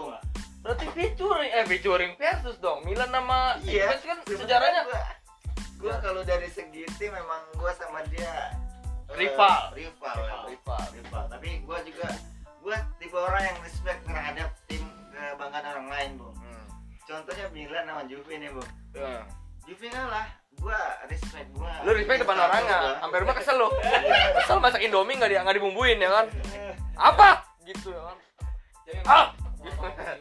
Berarti 0.62 0.86
featuring 0.94 1.50
eh 1.52 1.64
featuring 1.68 2.12
versus 2.16 2.56
dong. 2.62 2.86
Milan 2.86 3.10
sama 3.12 3.58
Iya. 3.66 3.92
Juventus 3.92 4.04
kan 4.08 4.18
sejarahnya 4.24 4.80
gua, 4.88 5.00
gua 5.82 5.98
kalau 5.98 6.22
dari 6.22 6.46
segi 6.46 6.86
tim 6.94 7.10
memang 7.10 7.42
gua 7.58 7.74
sama 7.74 8.06
dia 8.14 8.54
eh, 9.10 9.18
Rival. 9.18 9.74
rival, 9.74 10.16
ya. 10.22 10.38
rival. 10.46 10.84
rival. 10.94 11.24
Tapi 11.26 11.48
gua 11.66 11.82
juga 11.82 12.06
gua 12.62 12.78
tipe 13.02 13.18
orang 13.18 13.42
yang 13.42 13.58
respect 13.66 14.00
terhadap 14.06 14.48
tim 14.70 14.86
kebanggaan 15.10 15.66
orang 15.74 15.88
lain, 15.90 16.10
Bu. 16.22 16.30
Hmm. 16.38 16.64
Contohnya 17.02 17.46
Milan 17.50 17.84
sama 17.84 18.02
Juve 18.06 18.32
nih, 18.38 18.50
Bu. 18.54 18.62
Ya. 18.94 19.26
Juve 19.66 19.86
kalah, 19.90 20.30
gua 20.62 20.78
respect 21.10 21.50
gua. 21.58 21.74
Lu 21.82 21.90
respect 21.98 22.22
depan 22.22 22.38
orangnya, 22.38 22.78
sampai 23.02 23.18
rumah 23.18 23.34
kesel 23.34 23.56
lu. 23.58 23.68
Kesel 24.38 24.58
masak 24.62 24.80
Indomie 24.86 25.18
nggak 25.18 25.30
di 25.34 25.36
nggak 25.36 25.56
dibumbuin 25.58 25.98
ya 25.98 26.10
kan? 26.14 26.26
Apa? 26.94 27.28
Gitu 27.66 27.90
ya 27.90 28.00
kan? 28.06 28.16
Jadi 28.86 28.98
Ah! 29.12 29.26
Juve 29.58 29.76
Milan, 29.82 30.16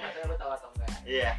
nggak 0.00 0.10
tahu 0.16 0.24
lu 0.32 0.34
tahu 0.40 0.50
atau 0.56 0.68
enggak. 0.74 0.90
Iya. 1.04 1.32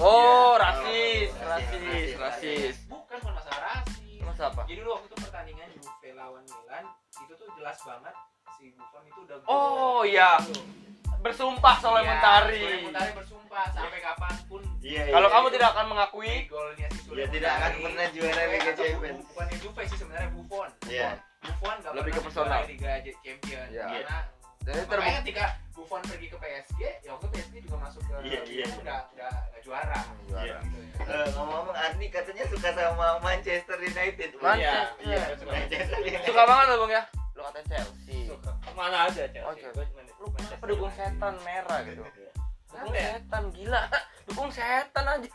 Oh, 0.00 0.56
Iya. 0.56 0.62
rasis, 0.62 1.28
Oh, 1.30 1.46
rasis, 1.46 1.78
rasis, 1.78 2.10
rasis. 2.16 2.74
Bukan 2.86 3.16
bukan 3.18 3.32
masalah 3.36 3.60
rasis. 3.70 4.20
Masa 4.22 4.42
apa? 4.48 4.62
Jadi 4.64 4.78
dulu 4.78 4.90
waktu 4.94 5.06
itu 5.06 5.16
pertandingan 5.20 5.68
Juve 5.74 6.08
lawan 6.14 6.42
Milan 6.42 6.84
itu 7.14 7.32
tuh 7.34 7.48
jelas 7.54 7.78
banget 7.80 8.14
si 8.50 8.64
Buffon 8.72 9.02
itu 9.04 9.20
udah 9.22 9.36
Oh, 9.44 10.00
iya. 10.02 10.40
Bersumpah 11.20 11.76
Sole 11.78 12.00
Iya, 12.00 12.08
Montari. 12.08 12.64
Sule 12.64 12.78
Montari 12.82 13.10
bersumpah 13.12 13.64
sampai 13.70 14.00
kapan 14.00 14.34
pun 14.48 14.62
Iya. 14.80 15.02
Kalau 15.10 15.28
iya, 15.28 15.34
kamu 15.36 15.46
iya. 15.46 15.54
tidak 15.54 15.68
akan 15.70 15.86
mengakui, 15.86 16.32
golnya 16.48 16.86
si 16.88 17.00
Sule 17.04 17.18
Ya, 17.18 17.26
tidak 17.28 17.52
akan 17.52 17.70
pernah 17.78 18.06
juara 18.08 18.42
Liga 18.46 18.72
Champions. 18.72 19.18
Bukannya 19.26 19.56
Juve 19.60 19.82
sih 19.84 19.98
sebenarnya 20.00 20.28
Buffon. 20.32 20.68
Iya. 20.88 21.10
Buffon 21.40 21.76
gak 21.78 21.92
Lebih 21.92 22.10
ke 22.10 22.20
personal. 22.24 22.60
Liga 22.64 22.92
Champions 23.04 23.68
Iya. 23.70 23.84
karena 23.84 24.18
jadi 24.60 24.76
makanya 24.76 24.88
terbukti 24.88 25.20
ketika 25.22 25.44
Buffon 25.90 26.06
pergi 26.06 26.30
ke 26.30 26.38
PSG, 26.38 26.80
ya 27.02 27.18
waktu 27.18 27.26
PSG 27.34 27.54
juga 27.66 27.76
masuk 27.82 27.98
ke 28.06 28.14
Iya, 28.22 28.40
iya. 28.46 28.66
nggak 28.78 29.02
nggak 29.10 29.32
nggak 29.42 29.62
juara. 29.66 30.00
Juara. 30.22 30.58
Gitu 30.62 30.78
ya. 30.78 31.02
Eh, 31.02 31.26
ngomong-ngomong 31.34 31.74
Arni 31.74 32.06
katanya 32.06 32.46
suka 32.46 32.70
sama 32.70 33.18
Manchester 33.18 33.74
United. 33.74 34.30
Manchester. 34.38 35.02
Iya, 35.02 35.18
iya, 35.18 35.34
suka 35.34 35.50
Manchester 35.50 35.98
United. 35.98 36.26
suka 36.30 36.42
banget 36.46 36.66
loh 36.70 36.78
bang 36.78 36.92
ya. 36.94 37.02
Lu 37.34 37.40
katanya 37.42 37.66
Chelsea. 37.66 38.18
Suka. 38.22 38.50
Mana 38.70 38.96
ada 39.02 39.22
Chelsea? 39.26 39.42
Oh, 39.42 39.50
Chelsea. 39.52 39.74
Gua 39.74 39.84
cuma 39.90 40.00
di 40.00 40.12
Lu 40.14 40.14
kenapa 40.14 40.30
Manchester 40.30 40.68
dukung 40.70 40.86
United. 40.86 41.10
setan 41.10 41.34
merah 41.42 41.78
gitu? 41.82 42.02
Dukung 42.70 42.94
ya? 42.94 43.02
setan 43.10 43.42
gila. 43.50 43.82
Dukung 44.30 44.50
setan 44.54 45.04
aja. 45.10 45.28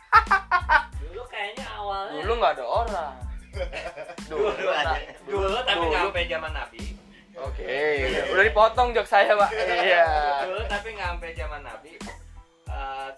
Dulu 0.96 1.22
kayaknya 1.28 1.66
awalnya 1.68 2.16
Dulu 2.16 2.32
nggak 2.34 2.52
ada 2.56 2.64
orang. 2.64 3.14
Dulu, 4.32 4.48
Dulu 4.48 4.70
ada. 4.70 4.88
nah. 4.88 4.96
dulu 5.22 5.58
tapi 5.60 5.76
Dulu. 5.76 5.84
nggak 5.86 6.00
sampai 6.08 6.24
zaman 6.26 6.52
Nabi. 6.56 6.82
Oke, 7.36 7.68
udah 8.32 8.44
dipotong 8.44 8.88
jok 8.90 9.04
saya 9.04 9.36
pak. 9.36 9.50
Iya. 9.52 10.08
Dulu 10.42 10.62
tapi 10.66 10.88
nggak 10.90 11.08
sampai 11.10 11.30
zaman 11.32 11.60
Nabi. 11.62 11.92
Eh, 12.66 13.08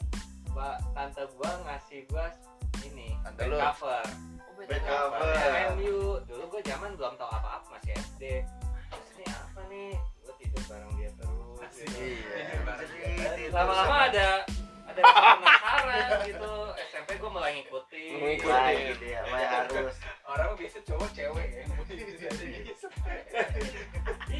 Mbak 0.48 0.76
tante 0.90 1.22
gua 1.32 1.50
ngasih 1.64 2.00
gua 2.06 2.26
ini 2.82 3.14
Tante 3.22 3.42
lu. 3.46 3.54
cover. 3.56 4.02
Back 4.60 4.82
cover. 4.82 5.32
MU. 5.72 5.98
Dulu 6.24 6.44
gua 6.48 6.60
zaman 6.60 6.90
belum 6.92 7.14
tahu 7.14 7.30
apa-apa 7.30 7.66
masih 7.72 7.94
SD. 7.96 8.22
Terus 8.90 9.08
ini 9.14 9.26
apa 9.28 9.60
nih? 9.66 9.94
Gua 10.20 10.34
tidur 10.34 10.62
bareng 10.66 10.92
dia 10.98 11.10
terus. 11.14 11.72
gitu. 11.78 11.98
Iya. 12.02 13.54
Lama-lama 13.54 13.96
ada 14.10 14.28
ada 14.84 15.00
penasaran 15.38 16.10
gitu. 16.26 16.52
SMP 16.90 17.08
gua 17.16 17.30
mulai 17.32 17.50
ngikutin. 17.54 18.12
Ngikutin. 18.18 18.50
Wah, 18.50 18.70
gitu 18.74 19.04
ya. 19.06 19.20
Harus. 19.22 19.96
Orang 20.26 20.58
biasa 20.58 20.78
cowok 20.82 21.08
cewek 21.14 21.48
ya. 21.54 21.57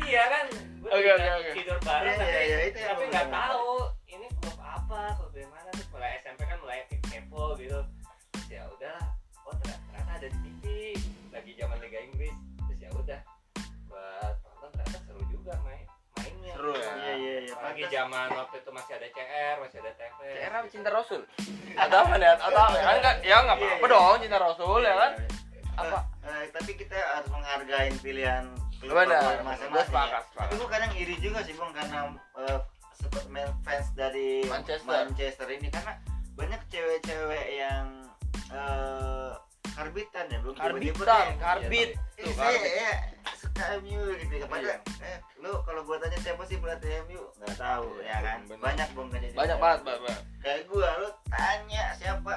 Iya 0.09 0.25
kan, 0.25 0.45
gue 0.81 0.89
Oke, 0.89 1.11
oke, 1.13 1.29
oke. 1.37 1.51
tidur 1.53 1.79
bareng 1.85 2.09
Iya, 2.09 2.17
tapi, 2.17 2.33
iya, 2.33 2.41
iya, 2.41 2.59
yang 2.65 2.89
tapi 2.97 3.05
nggak 3.13 3.29
tahu 3.29 3.69
ini 4.09 4.27
klub 4.41 4.57
apa, 4.57 5.01
klub 5.21 5.31
dari 5.37 5.49
mana 5.53 5.69
terus 5.69 5.89
mulai 5.93 6.11
SMP 6.25 6.41
kan 6.43 6.59
mulai 6.65 6.79
kepo 6.89 7.45
gitu. 7.61 7.81
Terus 8.33 8.47
ya 8.49 8.63
udah, 8.73 8.99
oh 9.45 9.53
ternyata, 9.61 10.01
ada 10.09 10.27
di 10.33 10.39
TV 10.41 10.65
lagi 11.29 11.51
zaman 11.61 11.77
Liga 11.85 12.01
Inggris. 12.01 12.33
Terus 12.65 12.79
ya 12.81 12.91
udah, 12.97 13.21
buat 13.85 14.35
nonton 14.49 14.69
ternyata 14.73 14.99
seru 15.05 15.23
juga 15.29 15.53
main 15.61 15.85
mainnya. 16.17 16.53
Seru 16.57 16.73
ya? 16.73 16.89
Iya, 16.89 17.13
iya, 17.13 17.37
iya. 17.45 17.55
Pantes. 17.61 17.89
zaman 17.93 18.29
waktu 18.33 18.57
itu 18.65 18.71
masih 18.73 18.93
ada 18.97 19.07
CR, 19.13 19.57
masih 19.61 19.79
ada 19.85 19.93
TV. 19.93 20.19
CR 20.25 20.53
apa 20.57 20.67
cinta 20.73 20.89
Rasul? 20.89 21.21
Atau 21.85 21.97
apa 22.01 22.15
nih? 22.17 22.29
Atau 22.33 22.49
apa? 22.57 22.77
Ya 22.81 22.91
enggak, 22.97 23.15
ya 23.21 23.37
enggak 23.45 23.57
apa-apa 23.61 23.77
Iya, 23.77 23.85
iya. 23.85 23.93
dong 23.93 24.17
cinta 24.25 24.39
Rasul 24.41 24.81
ya 24.81 24.95
kan? 24.97 25.13
Apa? 25.79 25.99
Eh, 26.25 26.45
tapi 26.49 26.71
kita 26.75 26.97
harus 26.97 27.29
menghargai 27.29 27.93
pilihan 28.01 28.45
Benar, 28.81 29.43
favorit 29.43 29.69
gue 29.69 29.83
sepakat, 29.85 30.25
ya. 30.25 30.39
Tapi 30.39 30.53
gue 30.55 30.69
kadang 30.69 30.93
iri 30.95 31.17
juga 31.19 31.39
sih 31.43 31.53
bang 31.53 31.73
karena 31.73 31.99
eh, 32.39 32.59
seperti 32.95 33.27
main 33.29 33.51
fans 33.61 33.89
dari 33.93 34.43
Manchester. 34.45 34.95
Manchester 35.05 35.47
ini 35.49 35.69
karena 35.69 35.93
banyak 36.33 36.61
cewek-cewek 36.69 37.47
yang 37.53 37.87
eh, 38.49 39.31
karbitan 39.73 40.25
ya 40.27 40.39
belum 40.41 40.55
Karbitan, 40.55 41.27
karbit. 41.39 41.91
Eh, 42.17 42.25
Tuh, 42.25 42.35
karbit. 42.35 42.71
ya, 42.73 42.93
suka 43.37 43.65
MU 43.79 44.03
gitu 44.17 44.35
ya. 44.37 44.47
Padahal, 44.47 44.79
Iya. 44.79 44.79
eh, 45.05 45.19
lu 45.39 45.53
kalau 45.63 45.83
gua 45.83 45.99
tanya 45.99 46.19
siapa 46.19 46.43
sih 46.45 46.57
pelatih 46.57 46.91
MU 47.05 47.23
nggak 47.37 47.55
tahu 47.57 47.87
Iya, 47.99 48.07
ya 48.09 48.19
kan 48.21 48.39
benar. 48.45 48.63
banyak 48.65 48.89
bang 48.91 49.09
kan 49.09 49.21
Banyak 49.37 49.57
banget. 49.57 49.81
Pak. 49.85 49.99
kayak 50.39 50.61
gua 50.67 50.89
lu 50.97 51.09
tanya 51.27 51.85
siapa 51.95 52.35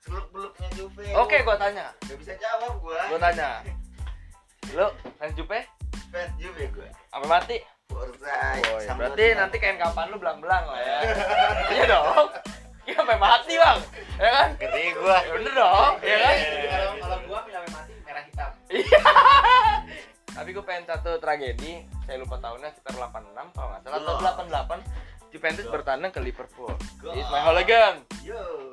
seluk 0.00 0.26
beluknya 0.30 0.68
Juve 0.74 1.06
Oke, 1.14 1.36
gua 1.40 1.54
tanya. 1.54 1.86
nggak 2.00 2.18
bisa 2.18 2.32
jawab 2.36 2.72
gua 2.78 2.98
Gua 3.08 3.18
tanya. 3.20 3.50
Lu 4.74 4.86
fans 5.18 5.34
Jupe? 5.34 5.60
fans 6.10 6.32
Juve 6.38 6.64
gua 6.74 6.88
Sampai 7.10 7.28
mati? 7.28 7.56
Forza 7.90 8.30
Oh, 8.30 8.78
iya. 8.78 8.86
Sampdoria. 8.86 9.10
Berarti 9.10 9.26
nanti 9.34 9.56
kain 9.58 9.78
kapan 9.78 10.06
lu 10.14 10.16
belang-belang 10.22 10.64
lah 10.66 10.78
ya. 10.78 10.98
Iya 11.74 11.84
dong. 11.90 12.26
Iya 12.86 12.94
sampai 13.02 13.18
mati, 13.18 13.52
Bang. 13.58 13.78
Ya 14.14 14.30
kan? 14.30 14.48
gede 14.58 14.82
gua 14.94 15.16
Ya 15.26 15.32
bener 15.34 15.52
dong, 15.52 15.94
ya 16.06 16.16
kan? 16.22 16.34
Jadi 16.38 16.66
kalau 16.70 16.92
kalau 17.02 17.18
gua 17.26 17.38
sampai 17.50 17.70
mati 17.74 17.92
merah 18.06 18.22
hitam. 18.22 18.50
Iya. 18.70 19.00
Tapi 20.40 20.56
gue 20.56 20.64
pengen 20.64 20.86
satu 20.86 21.18
tragedi, 21.18 21.84
saya 22.06 22.16
lupa 22.22 22.38
tahunnya 22.38 22.70
sekitar 22.72 22.96
86 22.96 23.34
kalau 23.50 23.68
nggak 23.74 23.82
salah 23.82 23.98
atau 23.98 24.46
88 24.80 25.34
Juventus 25.34 25.66
bertandang 25.68 26.12
ke 26.14 26.20
Liverpool. 26.22 26.72
It's 27.12 27.28
my 27.28 27.42
hooligan. 27.42 28.06
yo 28.22 28.70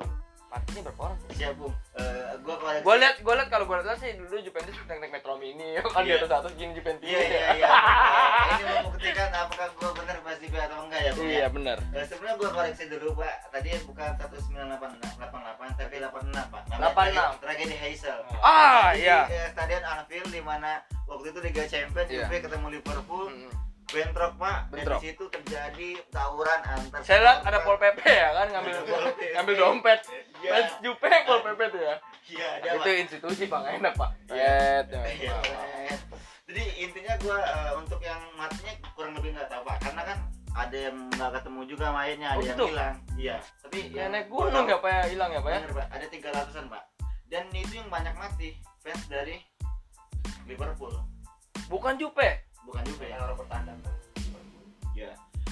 Matinya 0.60 0.82
berapa 0.84 1.02
orang? 1.04 1.18
siap 1.30 1.54
bung 1.54 1.74
Eh, 1.94 2.04
gua 2.42 2.56
koleksi 2.56 2.82
Gue 2.82 2.96
liat, 2.98 3.16
gue 3.18 3.34
liat 3.34 3.48
kalau 3.48 3.66
gue 3.66 3.78
liat 3.80 3.98
sih 3.98 4.12
dulu 4.14 4.38
Juventus 4.40 4.74
naik 4.84 5.00
naik 5.00 5.12
Metro 5.12 5.34
Mini, 5.36 5.68
kan 5.84 6.02
di 6.02 6.10
Iya. 6.10 6.18
atas 6.20 6.32
atas 6.40 6.54
gini 6.54 6.72
Juventus. 6.72 7.04
iya 7.04 7.20
iya 7.20 7.46
iya 7.56 7.68
ini 8.50 8.64
mau 8.64 8.76
membuktikan 8.84 9.30
apakah 9.32 9.68
gua 9.74 9.90
benar 9.94 10.16
pasti 10.20 10.44
Juve 10.44 10.58
atau 10.60 10.78
enggak 10.80 11.00
ya 11.00 11.12
bung 11.12 11.26
ya? 11.26 11.34
Iya 11.36 11.48
benar. 11.50 11.78
Eh, 11.92 12.06
sebenarnya 12.06 12.36
gua 12.36 12.50
koreksi 12.52 12.84
dulu 12.88 13.10
pak 13.16 13.34
tadi 13.50 13.70
bukan 13.84 14.10
1988 14.16 15.78
tapi 15.78 15.96
86 15.98 16.46
pak 16.48 16.62
86. 16.72 17.38
tragedi, 17.38 17.76
Hazel 17.76 18.18
Ah 18.40 18.92
Di, 18.92 19.04
iya. 19.04 19.20
eh, 19.26 19.48
stadion 19.50 19.84
Anfield 19.84 20.30
di 20.30 20.42
mana 20.42 20.72
waktu 21.06 21.28
itu 21.30 21.40
Liga 21.40 21.64
Champions 21.66 22.08
Iya. 22.08 22.24
Juve 22.24 22.38
ketemu 22.40 22.68
Liverpool 22.72 23.28
Mm. 23.30 23.52
bentrok 23.88 24.36
pak 24.36 24.68
Bentrok. 24.68 24.84
dan 24.90 25.00
di 25.00 25.08
situ 25.08 25.24
terjadi 25.28 25.90
tawuran 26.12 26.60
antar 26.62 27.00
Saya 27.02 27.20
lihat 27.24 27.40
ada. 27.42 27.60
Pol 27.62 27.80
PP 27.80 28.04
ya 28.04 28.30
kan 28.34 28.48
ngambil 28.50 28.76
ngambil 29.34 29.56
dompet. 29.56 30.00
Iya. 30.38 30.52
Fans 30.54 30.74
Jupe 30.80 31.10
Pol 31.26 31.40
PP 31.42 31.62
tuh 31.68 31.82
ya. 31.82 31.96
iya 32.28 32.48
ada 32.60 32.70
Itu 32.78 32.90
institusi 32.94 33.44
Pak 33.46 33.62
enak 33.74 33.94
Pak. 33.94 34.10
Iya. 34.30 34.84
Ya. 34.84 35.02
Iya, 35.08 35.34
Pak. 35.36 36.20
jadi 36.44 36.64
intinya 36.80 37.14
gua 37.20 37.38
eh, 37.40 37.72
untuk 37.76 38.00
yang 38.00 38.22
matinya 38.34 38.74
kurang 38.92 39.14
lebih 39.14 39.32
nggak 39.32 39.48
tahu 39.48 39.62
pak 39.64 39.78
karena 39.80 40.02
kan 40.06 40.18
ada 40.54 40.78
yang 40.80 40.96
nggak 41.12 41.32
ketemu 41.36 41.62
juga 41.66 41.86
mainnya 41.92 42.28
ada 42.32 42.38
Oh, 42.38 42.42
yang 42.42 42.56
gitu? 42.56 42.66
hilang 42.72 42.96
iya 43.14 43.38
tapi 43.60 43.78
Ya 43.92 44.00
yang 44.00 44.10
naik 44.12 44.26
gua 44.28 44.48
gunung 44.48 44.66
ya 44.66 44.78
Pak 44.78 44.90
ya 44.90 45.04
hilang 45.08 45.30
ya 45.30 45.40
Pak 45.40 45.50
ya. 45.50 45.60
Bener, 45.60 45.74
Pak. 45.76 45.88
Ada 45.92 46.06
300-an, 46.08 46.66
Pak. 46.68 46.84
Dan 47.28 47.44
itu 47.52 47.74
yang 47.76 47.90
banyak 47.90 48.16
mati 48.16 48.50
fans 48.80 49.04
dari 49.06 49.36
Liverpool, 50.46 50.96
Bukan 51.68 52.00
Jupe. 52.00 52.30
bukan 52.64 52.84
Juve. 52.84 53.06
Yang 53.06 53.22
orang 53.22 53.38
bertandang. 53.38 53.80
Ya. 54.94 55.12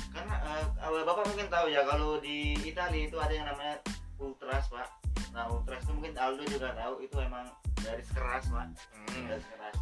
Karena 0.09 0.35
eh, 0.63 1.03
Bapak 1.03 1.27
mungkin 1.27 1.47
tahu 1.49 1.67
ya 1.67 1.83
kalau 1.83 2.17
di 2.17 2.55
Italia 2.61 3.03
itu 3.03 3.17
ada 3.19 3.31
yang 3.31 3.45
namanya 3.45 3.75
Ultras, 4.19 4.65
Pak. 4.69 4.87
Nah, 5.35 5.51
Ultras 5.51 5.83
itu 5.83 5.91
mungkin 5.91 6.15
Aldo 6.15 6.43
juga 6.47 6.71
tahu 6.73 7.03
itu 7.03 7.15
emang 7.19 7.45
garis 7.83 8.09
keras, 8.11 8.43
Pak. 8.47 8.67
Hmm. 8.71 9.25
Garis 9.27 9.47
keras. 9.51 9.75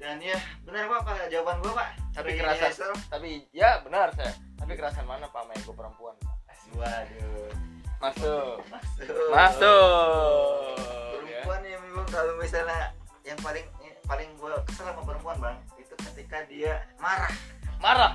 Dan 0.00 0.16
ya, 0.24 0.38
benar 0.64 0.88
Pak, 0.88 1.00
Pak 1.04 1.28
jawaban 1.28 1.60
gua, 1.60 1.72
Pak. 1.76 1.88
Tapi 2.16 2.32
Tragedi 2.32 2.40
kerasan. 2.40 2.96
Tapi 3.12 3.30
ya 3.52 3.84
benar 3.84 4.08
saya. 4.16 4.32
Tapi 4.56 4.72
kerasan 4.72 5.04
mana 5.04 5.28
Pak 5.28 5.44
main 5.44 5.60
gue 5.60 5.76
perempuan? 5.76 6.16
Pak? 6.24 6.36
Waduh. 6.76 7.52
Masuk. 8.00 8.64
Masuk. 8.72 9.28
Masuk. 9.28 10.72
Ya. 11.28 11.44
perempuan 11.44 11.60
yang 11.68 11.82
memang 11.84 12.06
kalau 12.08 12.32
misalnya 12.40 12.96
yang 13.28 13.36
paling 13.44 13.66
paling 14.08 14.28
gue 14.40 14.52
kesel 14.66 14.88
sama 14.88 15.02
perempuan 15.04 15.36
bang 15.38 15.56
itu 15.76 15.94
ketika 16.08 16.42
dia 16.48 16.80
marah 16.96 17.30
Marah. 17.78 18.12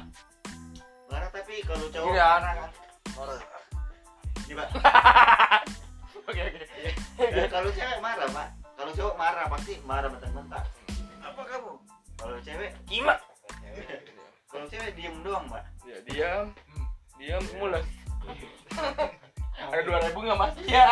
marah 1.07 1.29
tapi 1.29 1.61
kalau 1.63 1.85
cowok 1.87 2.11
Iya. 2.11 2.27
marah 2.41 2.53
kan 2.65 2.69
marah 3.15 3.37
Ini, 4.45 4.53
Pak. 4.53 4.69
Oke 6.25 6.41
oke. 6.41 6.61
Eh, 7.21 7.47
kalau 7.53 7.69
cewek 7.69 8.01
marah 8.01 8.25
pak 8.33 8.49
kalau 8.73 8.91
cowok 8.97 9.15
marah 9.15 9.45
pasti 9.45 9.77
marah 9.85 10.09
bentar-bentar 10.09 10.63
apa 11.21 11.41
kamu 11.45 11.73
kalau 12.17 12.37
cewek 12.41 12.73
Kima. 12.89 13.13
kalau 14.49 14.65
cewek 14.65 14.97
diem 14.97 15.13
doang 15.21 15.45
pak 15.45 15.63
Ya 15.85 15.97
diam. 16.09 16.45
Diam 17.21 17.43
mules. 17.61 17.85
Ada 19.71 19.81
dua 19.85 20.01
ribu 20.01 20.19
nggak 20.25 20.35
mas? 20.41 20.55
Ya. 20.65 20.89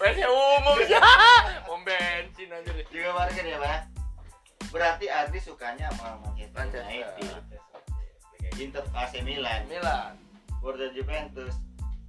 Bensin 0.00 0.26
umum 0.26 0.80
ya. 0.88 1.04
Pom 1.68 1.84
bensin 1.84 2.48
aja 2.48 2.70
deh. 2.72 2.86
juga 2.88 3.10
market 3.12 3.44
ya 3.44 3.58
pak 3.60 3.80
berarti 4.72 5.12
Ardi 5.12 5.36
sukanya 5.44 5.92
sama 5.92 6.16
Manchester 6.24 6.64
Manchester. 6.64 7.20
United 7.20 7.60
Inter 8.56 8.84
AC 8.96 9.20
Milan 9.20 9.68
Milan. 9.68 10.16
Borussia 10.64 10.88
Juventus 10.96 11.52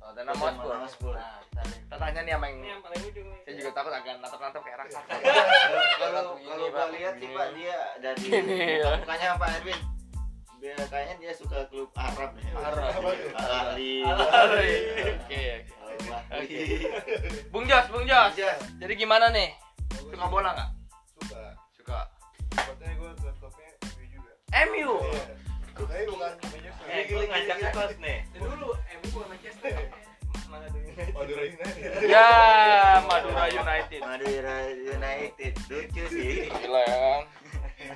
Tottenham 0.03 0.35
Tottenham 0.35 0.59
Hotspur. 0.59 0.75
Hotspur. 0.77 1.15
Nah, 1.53 1.63
kita 1.63 1.95
tanya 1.95 2.19
nih 2.21 2.33
sama 2.33 2.45
yang 2.45 2.57
Ini 2.57 2.67
yang 2.67 2.81
paling 2.81 3.01
ujung 3.03 3.27
nih. 3.29 3.39
saya 3.41 3.53
juga 3.55 3.69
takut 3.71 3.93
agak 3.93 4.13
natap-natap 4.19 4.61
kayak 4.61 4.77
raksasa. 4.79 5.13
kalau 5.95 6.21
Begini, 6.33 6.49
kalau 6.49 6.65
Pak. 6.65 6.73
gua 6.73 6.85
lihat 6.91 7.13
sih 7.15 7.29
pak 7.29 7.47
dia 7.53 7.77
dari 7.97 8.19
Gini, 8.19 8.59
ya. 8.77 8.91
mukanya 8.97 9.27
Pak 9.37 9.49
Erwin 9.55 9.79
dia 10.55 10.75
kayaknya 10.87 11.15
dia 11.19 11.31
suka 11.33 11.59
klub 11.67 11.89
Arab 11.93 12.31
ya 12.33 12.51
Arab. 12.57 13.03
Al 13.35 13.51
Ahli 13.69 13.93
Oke. 14.03 15.43
Oke. 16.33 16.59
Bung 17.49 17.65
Jos, 17.65 17.85
Bung 17.89 18.05
Jos. 18.05 18.31
Jadi 18.73 18.93
gimana 18.95 19.27
nih? 19.29 19.51
Suka 19.93 20.25
bola 20.25 20.49
nggak? 20.51 20.69
Suka. 21.17 21.43
Suka. 21.73 21.99
Sebetulnya 22.53 22.93
gue 22.93 23.11
klub-klubnya 23.13 23.69
MU 23.89 24.05
juga. 24.09 24.31
MU. 24.65 24.91
Iya. 25.03 25.23
Tapi 25.73 26.03
bukan. 26.07 26.31
Eh, 26.85 27.01
gue 27.07 27.23
ngajak 27.25 27.57
kos 27.71 27.93
nih. 27.97 28.17
Dan 28.29 28.39
dulu 28.45 28.67
Bukan 29.11 29.27
Manchester. 29.27 29.73
Madura 30.93 31.43
United. 31.49 32.05
Ya, 32.05 32.29
Madura 33.09 33.49
United. 33.49 33.99
Madura 34.05 34.57
United 34.69 35.53
lucu 35.69 36.03
sih 36.13 36.47
Gila 36.53 36.81
ya. 36.85 37.25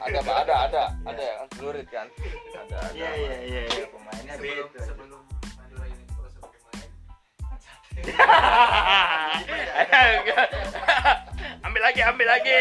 Ada 0.04 0.20
Pak, 0.20 0.36
ada, 0.44 0.56
ada, 0.68 0.84
ada 1.08 1.22
ya 1.22 1.36
kan 1.40 1.48
kan. 1.88 2.08
Ada, 2.52 2.76
ada. 2.76 2.92
iya 2.98 3.12
iya 3.16 3.36
iya 3.46 3.62
iya 3.72 3.86
pemainnya 3.88 4.36
Sebelum 4.36 4.68
beda 4.68 4.84
sebelum 4.84 5.22
Madura 5.56 5.86
United 5.88 6.12
proses 6.18 6.42
pemain. 6.44 6.90
ambil 11.66 11.82
lagi, 11.86 12.02
ambil 12.04 12.28
lagi. 12.28 12.58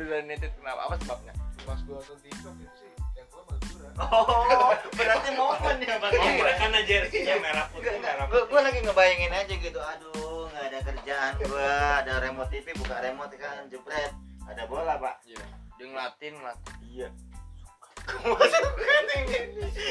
Madura 0.00 0.24
United 0.24 0.48
kenapa? 0.56 0.80
Apa 0.88 0.96
sebabnya? 0.96 1.32
Pas 1.60 1.76
gue 1.76 1.92
nonton 1.92 2.16
TikTok 2.24 2.56
itu 2.56 2.72
sih 2.80 2.88
yang 3.12 3.26
gue 3.28 3.42
Madura. 3.44 3.88
oh 4.00 4.72
berarti 4.96 5.28
momen 5.36 5.76
ya 5.76 5.94
bang 6.00 6.12
Oh, 6.16 6.24
enggak, 6.24 6.56
karena 6.56 6.80
jersey-nya 6.88 7.36
merah 7.36 7.68
putih, 7.68 8.00
merah 8.00 8.24
gue 8.24 8.42
putih. 8.48 8.64
lagi 8.64 8.78
ngebayangin 8.80 9.32
aja 9.36 9.54
gitu 9.60 9.76
aduh 9.76 10.48
nggak 10.48 10.64
ada 10.72 10.78
kerjaan 10.88 11.32
gua 11.44 11.68
ada 12.00 12.12
remote 12.16 12.48
TV 12.48 12.66
buka 12.80 12.96
remote 12.96 13.34
kan 13.36 13.68
jepret 13.68 14.12
ada 14.48 14.62
bola 14.64 14.96
pak 14.96 15.20
Iya. 15.28 15.44
Dia 15.76 15.84
ngelatin, 15.86 16.32
ngelatin. 16.32 16.74
iya 16.80 17.08
gua 18.24 18.46
suka 18.48 18.94
ini 19.04 19.36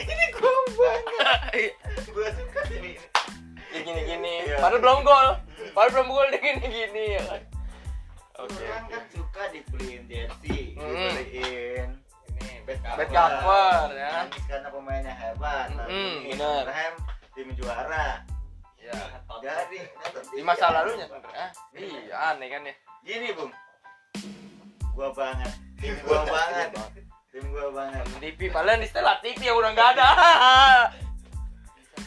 ini 0.10 0.26
gua 0.34 0.58
banget 0.74 1.74
gua 2.18 2.28
suka 2.34 2.62
ini 2.74 2.92
Dia 3.70 3.80
gini-gini. 3.86 4.34
Iya. 4.50 4.58
Padahal 4.58 4.82
belum 4.82 5.00
gol. 5.06 5.28
Padahal 5.78 5.92
belum 5.94 6.08
gol 6.10 6.28
dia 6.34 6.42
gini-gini 6.42 7.04
ya 7.14 7.22
kan. 7.30 7.42
Oke. 8.40 8.64
orang 8.64 8.86
kan 8.88 9.04
suka 9.10 9.44
dibeliin 9.50 10.04
jersey 10.06 10.74
Hmm. 10.74 11.12
dibeliin 11.12 11.90
Ini 12.32 12.64
bed 12.64 12.80
Bed 12.80 13.10
cover. 13.10 13.44
cover 13.44 13.88
ya. 13.92 14.12
nangis 14.24 14.44
karena 14.46 14.68
pemainnya 14.70 15.12
hebat 15.12 15.68
Hmm, 15.70 15.84
tapi 15.84 16.30
benar. 16.32 16.64
Tim 17.32 17.48
juara 17.54 18.08
Ya. 18.80 18.96
jadi 19.40 19.80
Di 20.30 20.42
masa 20.42 20.72
lalunya. 20.72 21.06
Ah, 21.30 21.52
iya, 21.74 22.16
aneh 22.32 22.48
kan 22.48 22.64
ya. 22.64 22.74
gini 23.02 23.32
bung 23.32 23.52
gua 24.92 25.12
banget 25.12 25.52
tim 25.78 25.96
gua 26.02 26.24
banget 26.34 26.70
tim 27.30 27.44
gua 27.50 27.68
banget 27.72 28.04
TV 28.18 28.40
padahal 28.50 28.76
di 28.78 28.88
setelah 28.88 29.16
TV 29.20 29.40
yang 29.42 29.56
udah 29.56 29.72
nggak 29.72 29.90
ada. 29.94 30.10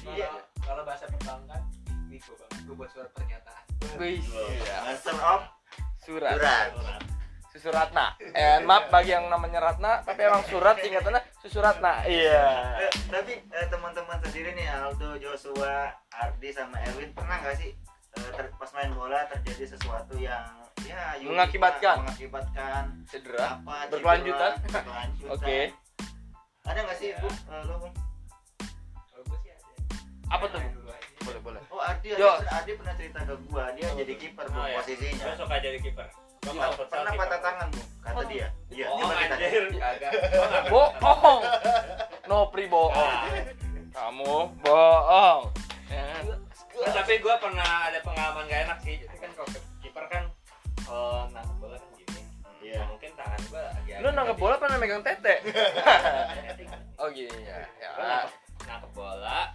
Iya. 0.04 0.28
Kalau 0.58 0.82
bahasa 0.82 1.04
perbankan, 1.06 1.60
ini 2.06 2.16
gue 2.18 2.34
bang, 2.34 2.50
gue 2.64 2.74
buat 2.74 2.90
surat 2.90 3.10
pernyataan. 3.12 3.64
Wih, 3.96 4.18
iya. 4.20 4.76
Master 4.84 5.16
of 5.16 5.42
Surat. 6.12 6.36
surat 6.36 7.00
Susuratna. 7.48 8.06
Eh, 8.18 8.58
maaf 8.62 8.88
bagi 8.88 9.12
yang 9.12 9.28
namanya 9.28 9.60
Ratna, 9.60 10.00
tapi 10.00 10.20
emang 10.22 10.40
surat 10.42 10.72
singkatannya 10.74 11.20
Susuratna. 11.38 12.00
Iya. 12.02 12.48
Eh, 12.80 12.92
tapi 13.06 13.32
eh, 13.44 13.66
teman-teman 13.68 14.16
sendiri 14.20 14.52
nih 14.52 14.72
Aldo, 14.72 15.16
Joshua, 15.16 15.92
Ardi 16.10 16.48
sama 16.48 16.80
Erwin 16.82 17.12
pernah 17.12 17.36
nggak 17.38 17.52
sih 17.54 17.76
eh, 18.10 18.30
ter- 18.30 18.52
pas 18.52 18.72
main 18.72 18.88
bola 18.90 19.28
terjadi 19.28 19.68
sesuatu 19.68 20.16
yang 20.16 20.48
ya 20.82 21.12
Mengakibatkan. 21.20 22.00
Mengakibatkan 22.02 22.84
Cedera. 23.04 23.60
apa 23.60 23.84
Berkelanjutan. 23.86 24.52
berkelanjutan. 24.64 25.30
Oke. 25.30 25.58
ada 26.62 26.78
nggak 26.78 26.96
sih 26.96 27.08
bu 27.14 27.28
Eh, 27.28 27.62
lo 27.62 27.74
Bung? 27.78 27.94
Kalau 29.06 29.22
gue 29.22 29.38
sih 29.38 29.50
ada. 29.50 29.68
Apa 30.30 30.44
tuh? 30.48 30.60
Ardi 31.82 32.08
Jos. 32.12 32.38
Ardi, 32.38 32.48
Ardi 32.48 32.72
pernah 32.74 32.94
cerita 32.94 33.18
ke 33.22 33.34
gua 33.46 33.64
dia 33.74 33.88
jadi 33.92 34.14
kiper 34.14 34.46
Oh, 34.48 34.62
iya. 34.62 34.76
posisinya 34.78 35.24
Gue 35.24 35.34
suka 35.36 35.56
jadi 35.58 35.78
kiper. 35.78 36.08
Iya, 36.42 36.66
pernah 36.74 37.12
patah 37.14 37.38
tangan 37.38 37.66
bu 37.70 37.80
kata 38.02 38.18
Oh. 38.18 38.24
dia 38.26 38.46
iya 38.68 38.86
Oh, 38.88 38.98
kita 38.98 39.14
anjir. 39.16 39.64
Kagak. 39.72 40.12
Bohong. 40.68 41.40
No 42.24 42.38
pri 42.48 42.64
bohong. 42.66 42.94
Ah. 42.94 43.30
Kamu 43.92 44.34
bohong. 44.58 45.42
Nah, 46.72 46.90
tapi 46.90 47.14
gue 47.16 47.34
pernah 47.36 47.70
ada 47.86 47.98
pengalaman 48.00 48.42
gak 48.44 48.60
enak 48.66 48.78
sih. 48.82 48.94
Jadi 48.98 49.16
kan 49.16 49.30
kalau 49.34 49.48
kiper 49.78 50.04
kan 50.08 50.24
kalau 50.82 51.30
nangkep 51.30 51.56
bola 51.58 51.76
kan 51.76 51.90
gini. 51.94 52.20
Iya. 52.60 52.74
Ya, 52.74 52.82
mungkin 52.86 53.10
tangan 53.14 53.40
gue 53.44 53.62
agak. 53.62 53.98
Lu 54.00 54.08
nangkep 54.10 54.36
bola 54.36 54.54
pernah 54.56 54.76
megang 54.78 55.02
tete? 55.02 55.34
Oh 56.98 57.06
gini 57.08 57.38
ya. 57.42 57.58
Ya. 57.78 57.90
Nangkep 58.62 58.90
bola 58.92 59.54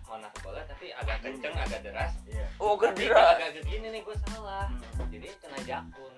tapi 0.88 1.04
agak 1.04 1.18
kenceng, 1.20 1.52
agak 1.54 1.80
deras. 1.84 2.14
iya 2.26 2.48
Oh, 2.58 2.74
Tapi 2.74 2.96
gerderas. 3.04 3.36
agak 3.36 3.50
begini 3.60 3.88
nih 3.92 4.02
gue 4.02 4.16
salah. 4.24 4.72
Hmm. 4.72 5.08
Jadi 5.12 5.28
kena 5.36 5.60
jakun. 5.68 6.14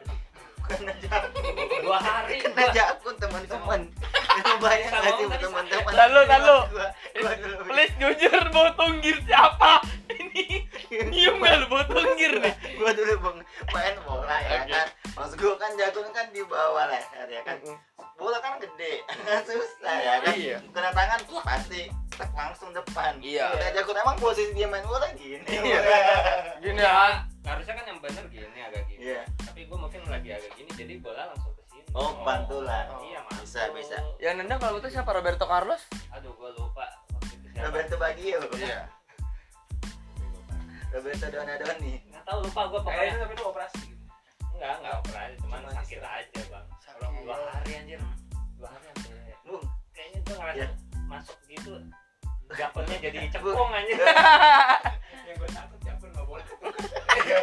kena 0.61 0.93
jakun 1.01 1.41
Dua 1.81 1.97
hari 1.97 2.35
kena 2.37 2.61
gua. 2.61 2.69
jakun 2.71 3.15
teman-teman 3.17 3.81
itu 4.29 4.51
banyak 4.61 4.89
nggak 4.93 5.13
sih 5.17 5.25
teman-teman 5.41 5.91
Lalu, 5.91 6.19
lalu. 6.29 6.57
Please 7.65 7.93
jujur 7.97 8.43
bau 8.53 8.69
tunggir 8.77 9.17
siapa? 9.25 9.81
Ini 10.07 10.69
nyium 11.09 11.41
gak 11.41 11.55
lu 11.55 11.65
bau 11.67 11.81
tunggir 11.83 12.33
nih? 12.37 12.53
gua 12.77 12.91
dulu 12.93 13.13
bang 13.19 13.37
main 13.67 13.95
bola 13.99 14.37
ya 14.39 14.61
kan 14.63 14.87
pas 15.09 15.31
gua 15.33 15.53
kan 15.57 15.71
jagung 15.75 16.09
kan 16.11 16.29
di 16.29 16.41
bawah 16.43 16.85
leher 16.85 17.27
ya 17.27 17.41
kan 17.41 17.57
bola 18.19 18.37
kan 18.37 18.59
gede 18.59 18.99
susah 19.47 19.95
ya 19.95 20.13
kan 20.19 20.35
Iya. 20.35 20.57
kena 20.69 20.91
tangan 20.91 21.19
pasti 21.41 21.81
tek 22.11 22.31
langsung 22.31 22.69
depan 22.69 23.15
Iya. 23.17 23.47
udah 23.49 23.69
jagung 23.71 23.95
emang 23.95 24.17
posisi 24.17 24.51
dia 24.51 24.67
main 24.67 24.83
bola 24.83 25.07
gini 25.13 25.39
Gini 26.59 26.75
Ya, 26.75 26.83
ya. 26.83 27.23
harusnya 27.47 27.73
kan 27.73 27.85
yang 27.87 27.99
bener 27.99 28.25
gini 28.27 28.59
agak 28.59 28.83
gini. 28.85 29.01
iya 29.07 29.23
Tapi 29.39 29.63
gue 29.63 29.77
mungkin 29.79 30.03
lagi 30.05 30.29
agak 30.29 30.51
gini, 30.53 30.69
jadi 30.69 30.93
bola 30.99 31.23
langsung 31.25 31.55
ke 31.55 31.63
sini. 31.65 31.87
oh 31.93 32.11
pantulan 32.21 32.85
Iya, 32.99 33.19
mantul. 33.21 33.39
bisa 33.41 33.61
bisa 33.71 33.95
Yang 34.19 34.35
nendang 34.37 34.59
kalau 34.59 34.77
itu 34.77 34.89
siapa 34.89 35.09
Roberto 35.09 35.45
Carlos? 35.45 35.81
Aduh, 36.11 36.35
gue 36.35 36.49
lupa 36.53 36.85
waktu 37.09 37.33
itu 37.33 37.47
siapa. 37.49 37.63
Roberto 37.65 37.95
Baggio 37.95 38.39
Iya. 38.53 38.81
Roberto 40.91 41.25
Donadoni 41.27 41.93
Nggak 42.03 42.23
tahu 42.25 42.39
lupa 42.43 42.61
gue 42.65 42.79
Kayaknya 42.81 42.83
pokoknya. 42.83 43.07
itu 43.07 43.17
tapi 43.17 43.33
itu 43.33 43.43
operasi. 43.45 43.83
Enggak, 44.51 44.73
enggak 44.75 44.95
operasi, 44.99 45.33
cuman 45.39 45.59
Cuma 45.61 45.71
sakit 45.71 45.85
istirahat. 45.87 46.25
aja 46.27 46.41
bang. 46.51 46.65
Dua 47.29 47.37
hari 47.53 47.77
anjir, 47.77 48.01
dua 48.57 48.73
hari 48.73 48.89
sampai 48.89 49.37
bung 49.45 49.61
kayaknya 49.93 50.17
gue 50.25 50.33
ngerasa 50.33 50.57
Iya. 50.57 50.67
masuk 51.05 51.37
gitu. 51.45 51.71
Japunnya 52.57 52.97
jadi 53.05 53.17
cekung 53.29 53.69
anjir. 53.69 54.01
Yang 55.29 55.35
gue 55.37 55.49
takut 55.53 55.79
campur 55.85 56.09
nggak 56.09 56.25
boleh. 56.25 56.45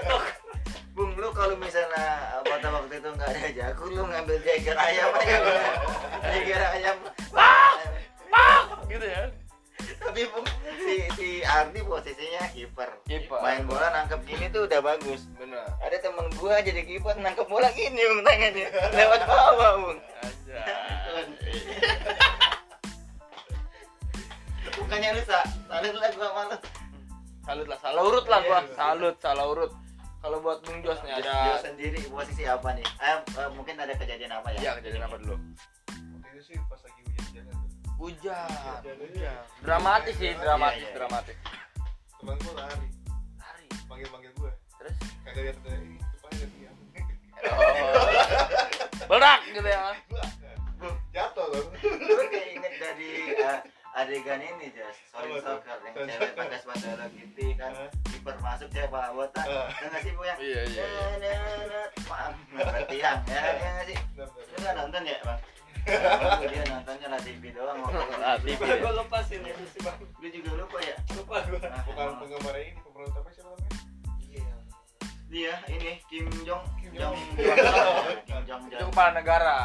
Bung, 0.98 1.14
lu 1.14 1.30
kalau 1.30 1.54
misalnya 1.54 2.02
uh, 2.34 2.42
pada 2.42 2.66
waktu 2.66 2.98
itu 2.98 3.08
nggak 3.14 3.30
ada 3.30 3.46
jagung, 3.54 3.90
lu 3.94 4.02
ngambil 4.10 4.36
jager 4.42 4.74
ayam 4.74 5.10
aja, 5.22 5.36
jager 6.34 6.62
ayam. 6.66 6.96
Gitu 8.90 9.06
ya. 9.06 9.22
Tapi 10.02 10.20
Bung, 10.34 10.46
si, 10.86 10.96
si 11.18 11.28
Ardi 11.42 11.82
posisinya 11.82 12.46
kiper. 12.54 12.90
Kiper. 13.10 13.42
Main 13.42 13.66
bola 13.66 13.90
nangkep 13.90 14.22
gini 14.22 14.46
tuh 14.54 14.70
udah 14.70 14.78
bagus. 14.78 15.26
Bener. 15.34 15.66
Ada 15.82 15.98
temen 15.98 16.30
gua 16.38 16.62
jadi 16.62 16.86
kiper 16.86 17.18
nangkep 17.18 17.46
bola 17.50 17.66
gini 17.74 17.98
Bung 17.98 18.22
tangannya 18.22 18.70
lewat 18.94 19.20
bawah 19.26 19.72
Bung. 19.82 19.98
Aja. 20.22 20.62
Bukannya 24.76 25.18
lu 25.18 25.22
sa, 25.26 25.42
salut 25.66 25.94
lah 25.98 26.10
gua 26.14 26.28
malu. 26.30 26.56
Salut 27.46 27.66
lah, 27.66 27.78
salah 27.82 28.02
urut 28.06 28.26
lah 28.30 28.40
gua. 28.46 28.60
Salut, 28.78 29.14
salah 29.18 29.46
urut. 29.50 29.72
Kalau 30.22 30.42
buat 30.42 30.58
Bung 30.66 30.82
Jos 30.82 30.98
nih 31.06 31.22
ada 31.22 31.62
sendiri 31.62 32.02
posisi 32.10 32.42
apa 32.46 32.74
nih? 32.74 32.82
Eh, 32.82 33.18
eh, 33.22 33.48
mungkin 33.54 33.78
ada 33.78 33.94
kejadian 33.94 34.34
apa 34.34 34.50
ya? 34.58 34.58
Iya, 34.58 34.70
kejadian 34.82 35.06
apa 35.06 35.16
dulu? 35.22 35.38
Hujan, 37.96 38.48
hujan. 38.84 39.40
Dramatis 39.64 40.14
sih, 40.20 40.32
dramatis, 40.36 40.84
Iya, 40.84 40.88
iya. 40.88 40.94
dramatis. 40.94 41.36
teman 42.16 42.36
gue 42.38 42.52
lari. 42.52 42.88
Lari. 43.36 43.66
panggil 43.88 44.08
panggil 44.10 44.32
gue 44.36 44.50
Terus? 44.76 44.96
Kagak 45.24 45.42
lihat 45.46 45.56
ada 45.64 45.76
ini 45.78 45.96
depannya 46.00 46.36
ada 46.36 46.46
tiang 46.52 46.76
oh. 47.46 49.08
Berak 49.08 49.40
gitu 49.48 49.68
ya. 49.68 49.80
jatuh 51.14 51.46
loh. 51.48 51.64
Gue 51.80 52.26
kayak 52.28 52.48
inget 52.52 52.74
dari 52.76 53.10
uh, 53.40 53.58
adegan 53.96 54.40
ini 54.44 54.66
jas. 54.76 54.96
Tuh? 55.08 55.40
soccer 55.40 55.78
yang 55.88 55.94
cewek 55.96 56.32
pakai 56.36 56.58
sepatu 56.60 56.84
Hello 56.84 57.06
Kitty 57.08 57.46
kan? 57.56 57.72
Kiper 58.12 58.36
masuk 58.44 58.68
cewek 58.68 58.88
pala 58.92 59.08
botak. 59.16 59.44
Kan 59.46 59.88
nggak 59.88 60.02
sih 60.04 60.12
bu 60.12 60.22
yang 60.28 60.38
Iya, 60.40 60.60
iya, 60.68 60.84
iya. 61.16 61.82
pam 62.04 62.32
tiang 62.92 63.18
ya 63.24 63.40
ya 63.56 63.68
nggak 63.72 63.86
sih? 63.88 63.98
Lu 64.20 64.56
nggak 64.60 64.74
nonton 64.76 65.02
ya 65.04 65.16
Bang, 65.24 65.40
dia 65.86 66.62
nontonnya 66.66 67.08
lah 67.08 67.20
TV 67.20 67.42
doang 67.50 67.78
Ah, 68.18 68.34
TV. 68.36 68.58
Gue 68.58 68.74
gue 68.76 68.92
lupa 68.92 69.18
sih 69.22 69.38
itu 69.38 69.64
sih 69.68 69.80
bang. 69.80 69.96
Lu 70.02 70.26
juga 70.28 70.50
lupa 70.56 70.78
ya? 70.80 70.96
Lupa 71.12 71.36
gue. 71.44 71.58
Nah, 71.58 71.82
bukan 71.84 72.02
emang- 72.04 72.18
penggemar 72.20 72.54
ini 72.56 72.70
pemeran 72.76 73.06
utama 73.08 73.28
siapa 73.30 73.48
namanya 73.48 73.70
Iya 74.20 74.46
Dia 75.26 75.54
ini 75.68 75.90
Kim 76.06 76.26
Jong 76.42 76.64
Kim 76.76 76.92
Jong 76.92 77.14
Jong. 77.14 78.18
Kim 78.20 78.40
Jong 78.44 78.60
Itu 78.62 78.74
Jong. 78.76 78.88
kepala 78.90 79.10
negara. 79.12 79.56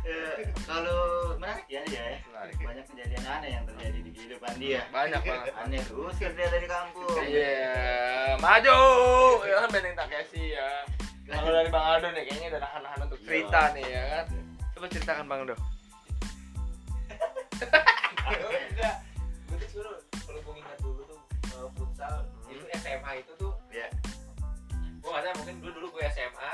Eh, 0.00 0.36
kalau 0.64 1.00
menarik 1.36 1.66
ya 1.66 1.84
dia 1.84 2.02
ya. 2.06 2.18
Banyak 2.58 2.84
kejadian 2.86 3.24
aneh 3.26 3.50
yang 3.52 3.64
terjadi 3.66 3.98
di 4.00 4.10
kehidupan 4.10 4.52
dia. 4.56 4.80
Banyak 4.88 5.20
banget. 5.20 5.52
Aneh 5.54 5.82
usir 5.86 6.30
dia 6.32 6.48
dari 6.48 6.64
kampung. 6.66 7.12
Iya, 7.20 8.36
maju. 8.38 8.80
Ya 9.44 9.54
kan 9.58 9.68
Benteng 9.68 9.94
Takeshi 9.94 10.44
ya. 10.50 10.68
Kalau 11.28 11.52
dari 11.52 11.68
Bang 11.68 11.84
Aldo 11.86 12.08
nih 12.10 12.24
kayaknya 12.24 12.46
ada 12.48 12.60
nahan-nahan 12.60 13.00
untuk 13.04 13.20
cerita 13.20 13.60
nih 13.72 13.84
ya 13.84 14.02
kan. 14.10 14.26
Coba 14.72 14.86
ceritakan 14.88 15.24
Bang 15.26 15.40
Aldo. 15.42 15.56
enggak 18.68 18.94
gue 19.48 19.56
tuh 19.58 19.68
dulu 19.74 19.90
kalau 20.20 20.40
gue 20.40 20.54
ingat 20.56 20.78
dulu 20.78 21.00
tuh 21.04 21.20
uh, 21.54 21.68
futsal 21.74 22.14
itu 22.46 22.64
SMA 22.76 23.12
itu 23.18 23.32
tuh 23.36 23.52
Ya. 23.68 23.88
gue 24.94 25.08
nggak 25.08 25.22
tahu 25.22 25.34
mungkin 25.38 25.56
dulu 25.58 25.72
dulu 25.74 25.86
gue 25.90 26.02
SMA 26.08 26.52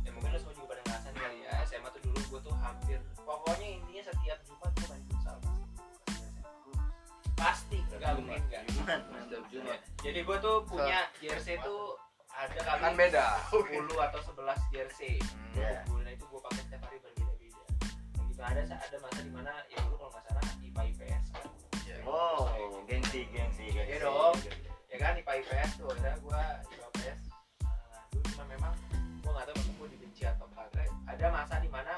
ya 0.00 0.10
mungkin 0.10 0.30
lo 0.30 0.38
semua 0.38 0.54
juga 0.54 0.66
pada 0.70 0.82
ngerasain 0.84 1.14
kali 1.14 1.38
ya 1.42 1.52
SMA 1.64 1.88
tuh 1.90 2.02
dulu 2.02 2.18
gue 2.24 2.40
tuh 2.42 2.54
hampir 2.56 2.98
pokoknya 3.18 3.68
intinya 3.76 4.02
setiap 4.04 4.38
Jumat 4.42 4.70
gue 4.72 4.86
main 4.88 5.02
futsal 5.04 5.36
pasti 7.34 7.78
nggak 7.84 8.12
mungkin 8.16 8.42
nggak 8.44 8.62
Ya, 9.28 9.38
Jumat. 9.52 9.80
jadi 10.00 10.18
gue 10.22 10.36
tuh 10.40 10.56
punya 10.64 10.98
jersey 11.18 11.60
tuh 11.60 11.98
ada 12.38 12.54
kali 12.56 12.80
Kan 12.80 12.94
beda. 12.94 13.24
10 13.50 14.06
atau 14.06 14.20
11 14.22 14.54
jersey 14.70 15.14
Ya. 15.52 15.82
Nah 15.84 16.10
itu 16.10 16.22
gue 16.24 16.40
pakai 16.40 16.62
setiap 16.62 16.82
hari 16.86 16.98
berbeda-beda 17.02 17.62
nah, 18.14 18.22
gitu 18.24 18.40
ada 18.40 18.62
ada 18.78 18.96
masa 19.02 19.20
di 19.20 19.32
mana 19.34 19.52
ya 19.66 19.78
dulu 19.82 19.96
kalau 19.98 20.10
nggak 20.12 20.24
salah 20.24 20.44
IPA 20.62 20.82
IPS 20.94 21.24
kan 21.34 21.46
Oh, 22.08 22.48
gengsi, 22.86 23.28
gengsi, 23.28 23.68
gengsi. 23.68 23.90
Iya 23.90 23.98
dong. 24.00 24.32
ya 24.88 24.96
kan 24.96 25.12
IPA 25.14 25.32
IPS 25.42 25.70
tuh 25.76 25.90
ada 25.92 26.10
gue 26.16 26.42
IPA 26.70 26.86
IPS 26.88 27.20
nah, 27.60 28.02
dulu 28.08 28.24
cuma 28.30 28.44
memang 28.46 28.74
gue 29.18 29.28
nggak 29.28 29.44
tahu 29.44 29.56
memang 29.58 29.74
gue 29.76 29.88
dibenci 29.92 30.22
atau 30.24 30.46
kagak 30.48 30.88
ada 31.04 31.26
masa 31.28 31.54
di 31.58 31.68
mana 31.68 31.94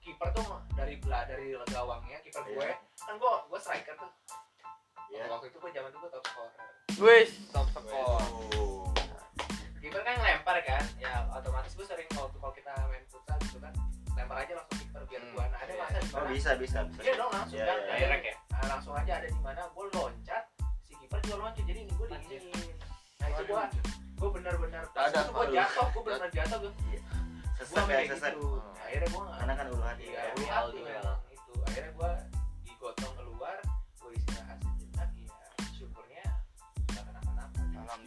kiper 0.00 0.28
tuh 0.32 0.46
dari 0.72 0.94
belah 0.98 1.22
dari 1.24 1.52
gawangnya 1.68 2.18
kiper 2.24 2.42
gue 2.42 2.58
Iya. 2.58 2.74
kan 2.98 3.14
gue 3.14 3.32
gue 3.46 3.60
striker 3.60 3.94
tuh 3.94 4.10
Ya. 5.08 5.24
waktu 5.26 5.48
itu 5.48 5.56
gue 5.56 5.70
zaman 5.70 5.88
itu 5.88 5.98
gue 5.98 6.10
top 6.10 6.24
scorer 6.26 6.52
Wis, 6.98 7.30
top 7.48 7.68
skor. 7.70 8.20
Oh. 8.58 8.90
Kiper 9.78 10.00
kan 10.00 10.14
ngelempar 10.16 10.56
kan? 10.60 10.84
Ya 10.96 11.12
otomatis 11.30 11.72
gue 11.72 11.84
sering 11.84 12.08
waktu 12.10 12.36
kalau 12.36 12.52
kita 12.52 12.70
main 12.84 13.04
futsal 13.06 13.38
gitu 13.40 13.58
kan 13.58 13.72
lempar 14.12 14.36
aja 14.40 14.52
langsung 14.52 14.78
kiper 14.78 15.02
biar 15.04 15.20
Hmm, 15.20 15.32
gua. 15.32 15.44
Nah 15.46 15.58
ada 15.58 15.70
iya. 15.70 15.80
masa 15.80 15.96
di 15.96 16.08
Oh, 16.08 16.18
mana? 16.18 16.28
bisa, 16.28 16.50
bisa, 16.54 16.78
bisa. 16.84 17.00
iya 17.00 17.12
dong 17.14 17.30
langsung 17.30 17.56
Iya, 17.56 17.64
kan. 17.64 17.76
iya, 17.76 17.84
Nah, 17.84 17.94
iya. 17.94 18.02
Direct 18.04 18.24
ya. 18.24 18.34
nah, 18.48 18.64
langsung 18.68 18.94
aja 18.94 19.12
ada 19.14 19.28
di 19.28 19.40
mana 19.40 19.60
gue 19.68 19.84
loncat 19.88 20.42
si 20.80 20.92
kiper 20.94 21.18
juga 21.20 21.36
loncat. 21.38 21.62
Jadi 21.62 21.80
ini 21.80 21.92
gue 21.92 22.06
diginiin 22.08 22.76
nah 23.18 23.26
itu 23.28 23.42
gue 23.44 23.62
gue 24.14 24.28
bener-bener 24.32 24.82
pas 24.88 25.06
Ada, 25.08 25.18
itu 25.20 25.30
gue 25.30 25.46
jatuh 25.52 25.86
gue 25.88 26.02
bener-bener 26.02 26.32
jatuh 26.34 26.58
gue 26.60 26.72
gue 26.74 26.98
Sesek 27.56 27.74
ya, 27.76 27.82
kayak 27.88 28.06
sesek. 28.08 28.32
gitu. 28.32 28.46
Nah, 28.54 28.82
akhirnya 28.84 29.08
gue 29.08 29.22
Karena 29.32 29.52
kan 29.54 29.66
ulu 29.68 29.82
hati. 29.82 30.04
iya 30.04 30.20
ya. 30.20 30.32
ulu 30.32 30.46
hati 30.46 30.78
memang 30.80 31.18
itu. 31.28 31.52
Akhirnya 31.60 31.90
gue 31.92 32.10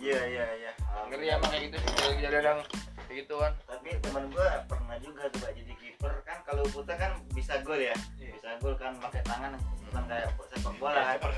Iya, 0.02 0.22
iya, 0.34 0.46
iya. 0.58 0.72
Ngeri 1.14 1.26
emang 1.30 1.50
kayak 1.54 1.64
gitu 1.70 1.78
sih 1.78 1.90
kalau 1.94 2.14
kejadian 2.18 2.44
yang 2.44 2.60
kayak 3.06 3.16
gitu 3.22 3.36
kan. 3.38 3.54
Tapi 3.70 3.90
teman 4.02 4.24
gua 4.34 4.48
pernah 4.66 4.98
juga 4.98 5.22
coba 5.30 5.48
jadi 5.54 5.74
kiper 5.78 6.14
kan 6.26 6.38
kalau 6.42 6.64
putar 6.74 6.98
kan 6.98 7.12
bisa 7.38 7.62
gol 7.62 7.78
ya. 7.78 7.94
Iya. 8.18 8.34
Bisa 8.34 8.50
gol 8.58 8.74
kan 8.82 8.98
pakai 8.98 9.22
tangan 9.22 9.62
bukan 9.62 10.04
kayak 10.10 10.28
sepak 10.50 10.74
bola 10.82 11.02
kan. 11.22 11.32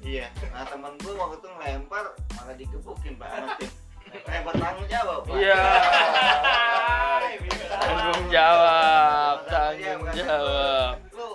Iya. 0.00 0.26
Nah 0.56 0.64
temen 0.64 0.92
gue 0.96 1.12
waktu 1.12 1.36
itu 1.36 1.48
ngelempar 1.48 2.04
malah 2.40 2.54
digebukin 2.56 3.12
pak 3.20 3.28
sama 3.28 3.52
tim. 3.60 3.70
Lempar 4.24 4.54
tanggung 4.56 4.88
jawab. 4.88 5.20
Iya. 5.28 5.60
Tanggung 7.68 8.26
jawab, 8.32 9.36
tanggung 9.50 10.08
jawab. 10.14 10.94
Lu 11.12 11.28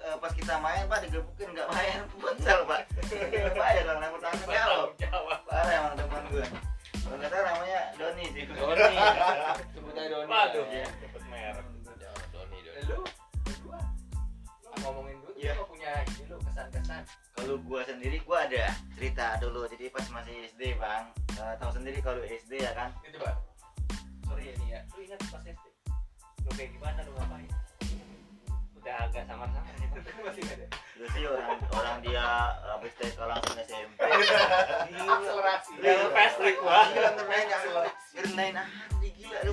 eh, 0.00 0.16
pas 0.16 0.32
kita 0.32 0.54
main 0.62 0.84
pak 0.88 0.98
digebukin 1.04 1.48
nggak 1.52 1.68
main 1.76 2.00
futsal 2.22 2.58
pak. 2.64 2.88
Pak 3.52 3.68
ya 3.76 3.80
dong 3.84 3.98
lempar 4.00 4.20
tanggung 4.24 4.48
jawab. 4.48 4.88
Jawab. 5.62 5.70
Parah 5.70 5.78
emang 5.78 5.94
teman 5.94 6.24
gue. 6.28 6.46
Kalau 7.02 7.16
nggak 7.18 7.30
salah 7.30 7.46
namanya 7.48 7.80
Doni 7.94 8.24
sih. 8.30 8.42
Doni. 8.44 8.96
Sebut 9.74 9.94
aja 9.94 10.08
Doni. 10.10 10.26
Waduh. 10.26 10.64
Iya. 10.68 10.86
Cepet 10.98 11.22
merah. 11.28 11.64
Doni, 12.32 12.58
Doni. 12.60 12.80
lu 12.82 12.98
berdua 13.44 13.80
lu 14.62 14.76
ngomongin 14.82 15.16
dulu 15.20 15.32
Iya. 15.36 15.52
lu 15.54 15.64
punya 15.66 15.90
ini 16.02 16.22
lu 16.26 16.36
kesan-kesan 16.40 17.02
Kalau 17.32 17.54
gua 17.62 17.80
sendiri 17.82 18.18
gua 18.22 18.38
ada 18.46 18.64
cerita 18.94 19.26
dulu. 19.38 19.66
Jadi 19.66 19.84
pas 19.88 20.06
masih 20.10 20.34
SD 20.48 20.62
bang, 20.76 21.04
Eh, 21.32 21.54
tahu 21.58 21.70
sendiri 21.72 21.98
kalau 21.98 22.22
SD 22.22 22.52
ya 22.58 22.72
kan. 22.72 22.90
itu 23.02 23.18
coba 23.18 23.34
sorry 24.24 24.48
ya 24.48 24.54
nih 24.56 24.68
ya 24.68 24.80
lu 24.88 25.00
ingat 25.00 25.20
pas 25.28 25.42
SD 25.42 25.64
lu 26.38 26.50
kayak 26.52 26.70
gimana 26.72 26.98
lu 27.02 27.12
ngapain 27.14 27.50
Udah 28.76 28.94
agak 29.00 29.22
samar-samar. 29.26 29.70
Bang. 29.70 29.94
masih 30.26 30.42
ada 30.48 30.66
Dulu 30.92 31.06
sih 31.16 31.24
orang 31.24 31.56
orang 31.72 31.96
dia 32.04 32.24
habis 32.68 32.92
TK 33.00 33.18
langsung 33.24 33.56
SMP. 33.64 33.96
akselerasi 34.92 35.72
Yang 35.80 36.08
fast 36.12 36.36
track, 36.36 36.58
Bang. 36.60 36.88
Gila 36.92 37.10
ngernain 37.16 37.46
ngernain 38.12 38.54
anjing 38.60 39.14
gila 39.16 39.38
lu. 39.48 39.52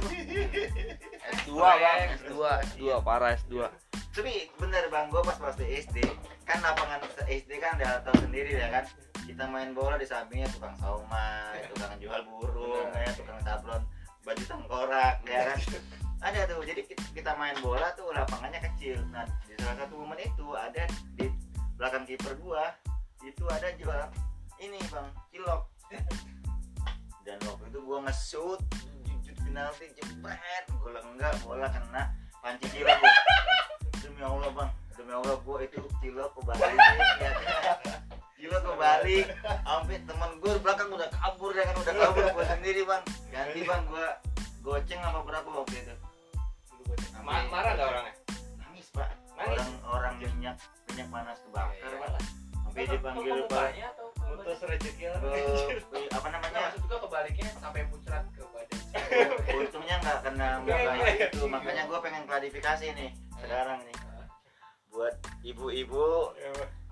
S2 1.29 1.51
bang, 1.55 1.99
S2, 2.19 2.33
S2, 2.75 2.83
parah 3.05 3.31
S2. 3.39 3.55
Tapi 4.09 4.51
bener 4.59 4.83
bang, 4.91 5.05
gue 5.07 5.21
pas 5.23 5.37
waktu 5.39 5.63
SD 5.85 5.97
kan 6.43 6.59
lapangan 6.65 6.99
SD 7.29 7.51
kan 7.61 7.77
udah 7.77 8.01
tahu 8.03 8.15
sendiri 8.25 8.59
ya 8.59 8.67
kan. 8.73 8.83
Kita 9.23 9.45
main 9.45 9.77
bola 9.77 9.95
di 9.95 10.09
sampingnya 10.09 10.49
tukang 10.49 10.73
somai, 10.81 11.61
tukang 11.69 11.93
jual 12.01 12.17
burung, 12.25 12.89
ya, 12.97 13.13
tukang 13.13 13.37
sablon, 13.45 13.85
baju 14.25 14.43
tengkorak, 14.43 15.21
ya 15.23 15.53
kan. 15.53 15.59
Ada 16.19 16.49
tuh, 16.51 16.65
jadi 16.65 16.81
kita, 16.83 16.99
kita 17.15 17.31
main 17.37 17.55
bola 17.61 17.93
tuh 17.95 18.09
lapangannya 18.11 18.59
kecil. 18.59 18.99
Nah 19.13 19.23
di 19.45 19.53
salah 19.61 19.85
satu 19.85 20.01
momen 20.01 20.19
itu 20.19 20.47
ada 20.57 20.83
di 21.15 21.28
belakang 21.79 22.03
kiper 22.03 22.35
gua 22.37 22.75
itu 23.23 23.43
ada 23.47 23.71
jual 23.73 24.03
ini 24.59 24.79
bang 24.91 25.07
cilok. 25.31 25.63
Dan 27.25 27.39
waktu 27.45 27.65
itu 27.69 27.79
gua 27.81 27.97
nge-shoot, 28.03 28.59
jujur 29.05 29.35
penalti 29.39 29.87
jebret, 29.95 30.65
bola 30.75 30.99
enggak, 31.03 31.33
bola 31.41 31.67
kena 31.69 32.11
panci 32.39 32.67
cilok. 32.69 32.97
gua. 32.99 33.11
demi 34.03 34.21
Allah 34.21 34.49
bang 34.51 34.69
demi 34.95 35.11
Allah 35.11 35.35
gua 35.39 35.57
itu 35.61 35.79
cilok 35.99 36.31
kebalik 36.35 36.75
ya 37.19 37.31
cilok 38.39 38.61
kebalik 38.63 39.25
sampai 39.63 39.97
teman 40.03 40.31
gua 40.39 40.53
belakang 40.59 40.87
udah 40.89 41.07
kabur 41.09 41.51
ya 41.51 41.63
kan 41.63 41.75
udah 41.77 41.93
kabur 41.95 42.25
gua 42.31 42.45
sendiri 42.47 42.81
bang 42.83 43.03
ganti 43.27 43.59
bang 43.63 43.81
gua 43.87 44.07
goceng 44.59 44.99
apa 44.99 45.19
berapa 45.23 45.49
waktu 45.51 45.75
itu 45.77 45.95
Ma- 47.19 47.47
marah 47.47 47.71
nggak 47.75 47.87
orangnya? 47.87 48.13
nangis 48.57 48.87
pak 48.91 49.09
Nangis? 49.35 49.59
orang 49.59 49.69
orang 49.87 50.13
minyak 50.17 50.55
minyak 50.99 51.15
panas 51.15 51.39
kebakar 51.47 51.79
Iya, 51.79 51.95
pak 51.95 52.09
sampai 52.59 52.83
dipanggil 52.91 53.37
pak 53.47 53.69
Mutus 54.19 54.59
rezeki 54.61 55.05
lah. 55.09 55.19
ke 55.89 55.99
apa 56.11 56.27
namanya? 56.27 56.59
maksud 56.69 56.83
gua 56.91 56.99
kebaliknya 57.07 57.49
sampai 57.55 57.81
muncrat 57.87 58.23
ke 58.35 58.43
badan 58.51 58.79
untungnya 59.63 59.95
nggak 60.03 60.19
kena 60.27 60.49
mukanya 60.59 61.07
itu 61.23 61.43
makanya 61.47 61.83
gua 61.87 61.99
pengen 62.03 62.23
klarifikasi 62.27 62.85
nih 62.99 63.09
sekarang 63.39 63.79
nih. 63.87 63.95
Buat 64.91 65.15
ibu-ibu 65.47 66.35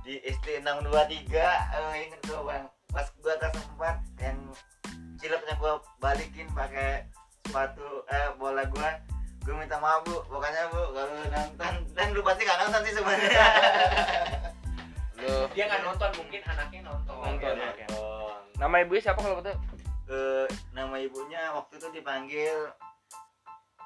di 0.08 0.24
SD 0.24 0.64
623 0.64 1.36
eh, 1.36 1.94
inget 2.08 2.22
gua 2.32 2.40
bang. 2.48 2.66
Pas 2.88 3.08
gua 3.20 3.36
kelas 3.36 3.68
4 3.76 4.24
yang 4.24 4.40
ciloknya 5.20 5.54
gua 5.60 5.84
balikin 6.00 6.48
pakai 6.56 7.12
sepatu 7.44 8.08
eh 8.08 8.32
bola 8.40 8.64
gua 8.72 8.96
gua 9.48 9.56
minta 9.56 9.80
maaf 9.80 10.04
bu 10.04 10.20
pokoknya 10.28 10.68
bu 10.68 10.82
kalau 10.92 11.08
nonton 11.32 11.74
dan 11.96 12.08
lu 12.12 12.20
pasti 12.20 12.44
gak 12.44 12.60
nonton 12.60 12.82
sih 12.84 12.94
sebenarnya 12.94 13.46
Lu 15.18 15.50
dia 15.50 15.66
nggak 15.66 15.82
nonton 15.82 16.10
mungkin 16.14 16.42
anaknya 16.46 16.80
nonton 16.86 17.16
Nonton, 17.16 17.56
ya. 17.58 17.72
ya. 17.74 17.88
nama 18.60 18.76
ibunya 18.80 19.02
siapa 19.02 19.18
kalau 19.18 19.42
betul? 19.42 19.56
Eh, 20.08 20.46
nama 20.72 20.96
ibunya 20.98 21.42
waktu 21.52 21.80
itu 21.80 21.88
dipanggil 21.92 22.58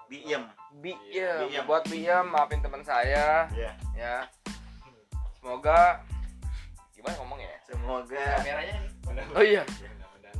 Biem. 0.05 0.43
Bi 0.83 0.91
Iya. 1.07 1.47
ya, 1.47 1.61
buat 1.63 1.87
Biem 1.87 2.27
maafin 2.27 2.59
teman 2.59 2.83
saya 2.83 3.47
Iya. 3.55 3.71
ya. 3.95 4.15
Semoga 5.39 6.03
gimana 6.91 7.15
ngomongnya 7.15 7.47
ya? 7.47 7.59
Semoga 7.63 8.25
kameranya 8.37 8.75
nih 8.75 8.91
Oh 9.31 9.39
iya. 9.41 9.63
mudah-mudahan 9.63 10.35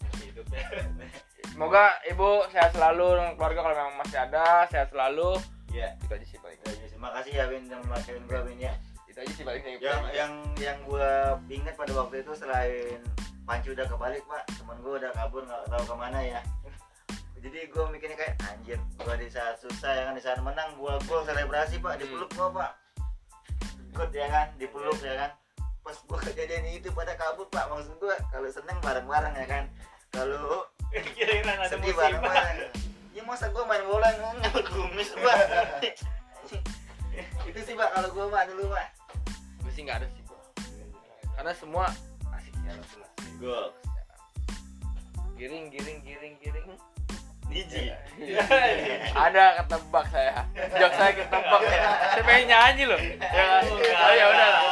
masih 0.00 0.24
hidup 0.30 0.46
ya 0.48 0.62
Semoga 1.56 1.88
ibu 2.04 2.44
sehat 2.52 2.76
selalu 2.76 3.16
dan 3.16 3.32
keluarga 3.32 3.64
kalau 3.64 3.76
memang 3.80 3.96
masih 4.04 4.18
ada 4.20 4.68
sehat 4.68 4.92
selalu. 4.92 5.40
ya. 5.72 5.88
Itu 6.04 6.12
aja 6.12 6.26
sih 6.28 6.36
paling. 6.36 6.60
Terima 6.60 7.08
kasih 7.16 7.32
ya 7.32 7.44
Win 7.48 7.64
yang 7.64 7.80
memaafin 7.80 8.20
gue 8.28 8.40
Win 8.44 8.60
ya. 8.60 8.76
Itu 9.08 9.24
aja 9.24 9.32
sih 9.32 9.40
paling 9.40 9.64
yang 9.64 9.80
Yang 9.80 10.02
yang 10.12 10.32
yang 10.60 10.78
gue 10.84 11.12
ingat 11.48 11.72
pada 11.80 11.96
waktu 11.96 12.20
itu 12.20 12.36
selain 12.36 13.00
Panci 13.48 13.72
udah 13.72 13.88
kebalik 13.88 14.20
pak, 14.28 14.44
temen 14.52 14.76
gue 14.84 14.94
udah 15.00 15.10
kabur 15.16 15.48
nggak 15.48 15.64
tahu 15.72 15.82
ke 15.88 15.94
mana 15.96 16.18
ya. 16.20 16.40
Jadi 17.48 17.58
gue 17.72 17.84
mikirnya 17.88 18.16
kayak 18.20 18.34
anjir, 18.52 18.76
gue 18.76 19.14
di 19.16 19.28
saat 19.32 19.56
susah 19.56 19.96
ya 19.96 20.02
kan 20.10 20.14
di 20.18 20.20
saat 20.20 20.44
menang 20.44 20.76
gue 20.76 20.92
gol 21.08 21.24
selebrasi 21.24 21.80
pak, 21.80 21.96
dipeluk 21.96 22.28
gue 22.36 22.48
pak. 22.52 22.70
Good 23.96 24.12
ya 24.12 24.28
kan, 24.28 24.52
dipeluk 24.60 25.00
ya 25.00 25.14
kan. 25.24 25.30
Pas 25.80 25.96
gue 25.96 26.18
kejadian 26.20 26.68
itu 26.68 26.92
pada 26.92 27.16
kabur 27.16 27.48
pak, 27.48 27.64
maksud 27.72 27.96
gue 27.96 28.12
kalau 28.28 28.50
seneng 28.52 28.76
bareng-bareng 28.84 29.32
ya 29.40 29.46
kan. 29.48 29.64
Kalau 30.12 30.68
kira-kira 30.92 31.52
ada 31.56 31.66
sedih 31.70 31.92
musibah 31.92 32.02
bareng-bareng. 32.08 32.58
Ya 33.16 33.22
masa 33.24 33.46
gue 33.48 33.64
main 33.64 33.84
bola 33.88 34.08
nyampe 34.12 34.60
kumis 34.68 35.10
pak. 35.16 35.38
itu 37.48 37.60
sih 37.64 37.74
pak 37.74 37.88
kalau 37.96 38.08
gue 38.12 38.24
pak 38.28 38.42
dulu 38.52 38.64
pak. 38.70 38.86
gue 39.64 39.72
sih 39.72 39.82
nggak 39.82 40.04
ada 40.04 40.06
sih 40.12 40.22
bro. 40.22 40.38
karena 41.34 41.52
semua 41.56 41.86
asik 42.36 42.52
ya 42.62 42.76
alhamdulillah. 42.76 43.12
Gol. 43.40 43.68
giring 45.36 45.68
giring 45.72 45.98
giring 46.04 46.34
giring 46.40 46.66
Niji. 47.46 47.94
ada 49.26 49.62
ketebak 49.62 50.06
saya 50.10 50.42
jok 50.74 50.92
saya 50.98 51.12
ketebak 51.14 51.62
ya 51.62 51.80
saya 52.10 52.22
pengen 52.26 52.44
nyanyi 52.50 52.84
loh 52.90 53.00
ya 53.36 53.44
oh 54.02 54.12
ya 54.12 54.26
udah 54.34 54.48
lah 54.50 54.62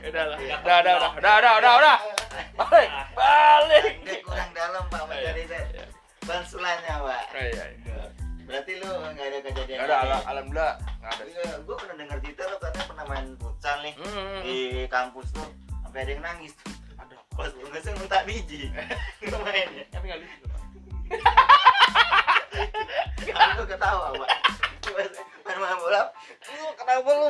udah 0.00 0.24
lah 0.24 0.38
udah 0.40 0.76
udah 0.80 0.94
udah 1.20 1.32
udah 1.36 1.52
udah 1.60 1.72
udah 1.78 1.96
balik 2.54 2.90
balik 3.12 3.92
Dia 4.02 4.18
kurang 4.22 4.50
dalam 4.52 4.82
pak 4.86 5.02
mencari 5.04 5.44
bansulannya 6.24 6.94
pak. 7.04 7.22
oh, 7.30 7.44
iya, 7.44 7.64
iya. 7.76 8.00
Berarti 8.44 8.72
lu 8.76 8.88
nggak 8.88 9.24
ada 9.24 9.38
kejadian. 9.42 9.76
Nggak 9.78 9.88
ada 9.88 9.96
al- 10.14 10.26
alhamdulillah 10.26 10.72
nggak 11.00 11.12
ada 11.16 11.24
Gue 11.60 11.74
pernah 11.76 11.96
dengar 11.96 12.16
cerita 12.20 12.42
lu 12.44 12.56
katanya 12.58 12.86
pernah 12.86 13.04
main 13.08 13.26
futsal 13.36 13.76
nih 13.80 13.94
Hmm, 13.96 14.38
di 14.40 14.56
kampus 14.86 15.26
tuh 15.32 15.48
sampai 15.80 16.00
ada 16.00 16.10
yang 16.12 16.22
nangis 16.22 16.52
tuh. 16.56 16.72
ada 16.96 17.14
Pas 17.32 17.50
lu 17.50 17.66
nggak 17.66 17.94
minta 17.98 18.18
biji. 18.22 18.60
Lu 19.28 19.36
main 19.42 19.68
ya. 19.72 19.84
tapi 19.90 20.04
nggak 20.06 20.20
lucu 20.20 20.44
Pak. 20.44 20.60
Kan 23.24 23.48
ketawa 23.66 24.06
pak. 24.14 24.30
Main 25.44 25.58
main 25.58 25.76
bola. 25.76 26.02
Lu 26.46 26.66
kenapa 26.76 27.10
lu? 27.10 27.28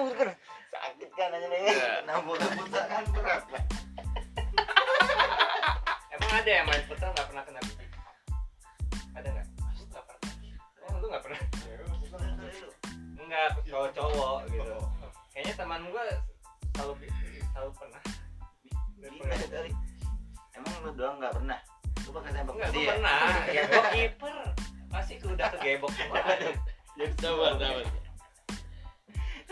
Sakit 0.74 1.10
kan 1.14 1.30
aja 1.30 1.46
nih. 1.48 1.60
Iya. 1.64 1.90
Nah 2.04 2.18
bola 2.20 2.46
futsal 2.52 2.84
kan 2.84 3.02
berat 3.10 3.42
pak. 3.48 3.62
Emang 6.34 6.50
ada 6.50 6.50
yang 6.50 6.66
main 6.66 6.82
futsal 6.90 7.10
nggak 7.14 7.26
pernah 7.30 7.42
kena 7.46 7.60
biji 7.62 7.86
ada 9.14 9.28
nggak 9.30 9.46
lu 9.54 9.86
nggak 9.86 10.02
pernah 10.02 10.22
oh 10.82 10.94
lu 10.98 11.06
nggak 11.06 11.22
pernah 11.22 11.40
Enggak, 13.24 13.46
cowok-cowok 13.70 14.38
gitu 14.50 14.76
kayaknya 15.30 15.54
teman 15.54 15.82
gua 15.94 16.02
selalu 16.74 16.92
selalu 17.54 17.70
pernah 17.78 18.02
Gila 19.04 19.36
kali. 19.46 19.70
Emang 20.58 20.74
lu 20.82 20.90
doang 20.98 21.16
nggak 21.22 21.34
pernah? 21.38 21.58
Lu 22.02 22.10
pakai 22.10 22.30
tembak 22.34 22.54
gua 22.58 22.66
ya? 22.66 22.90
pernah 22.90 23.20
ya 23.54 23.62
gua 23.70 23.84
kiper 23.94 24.36
pasti 24.90 25.14
udah 25.22 25.48
kegebok 25.54 25.92
semua 25.94 26.18
Ya 26.98 27.06
sabar 27.22 27.52
sabar. 27.62 27.86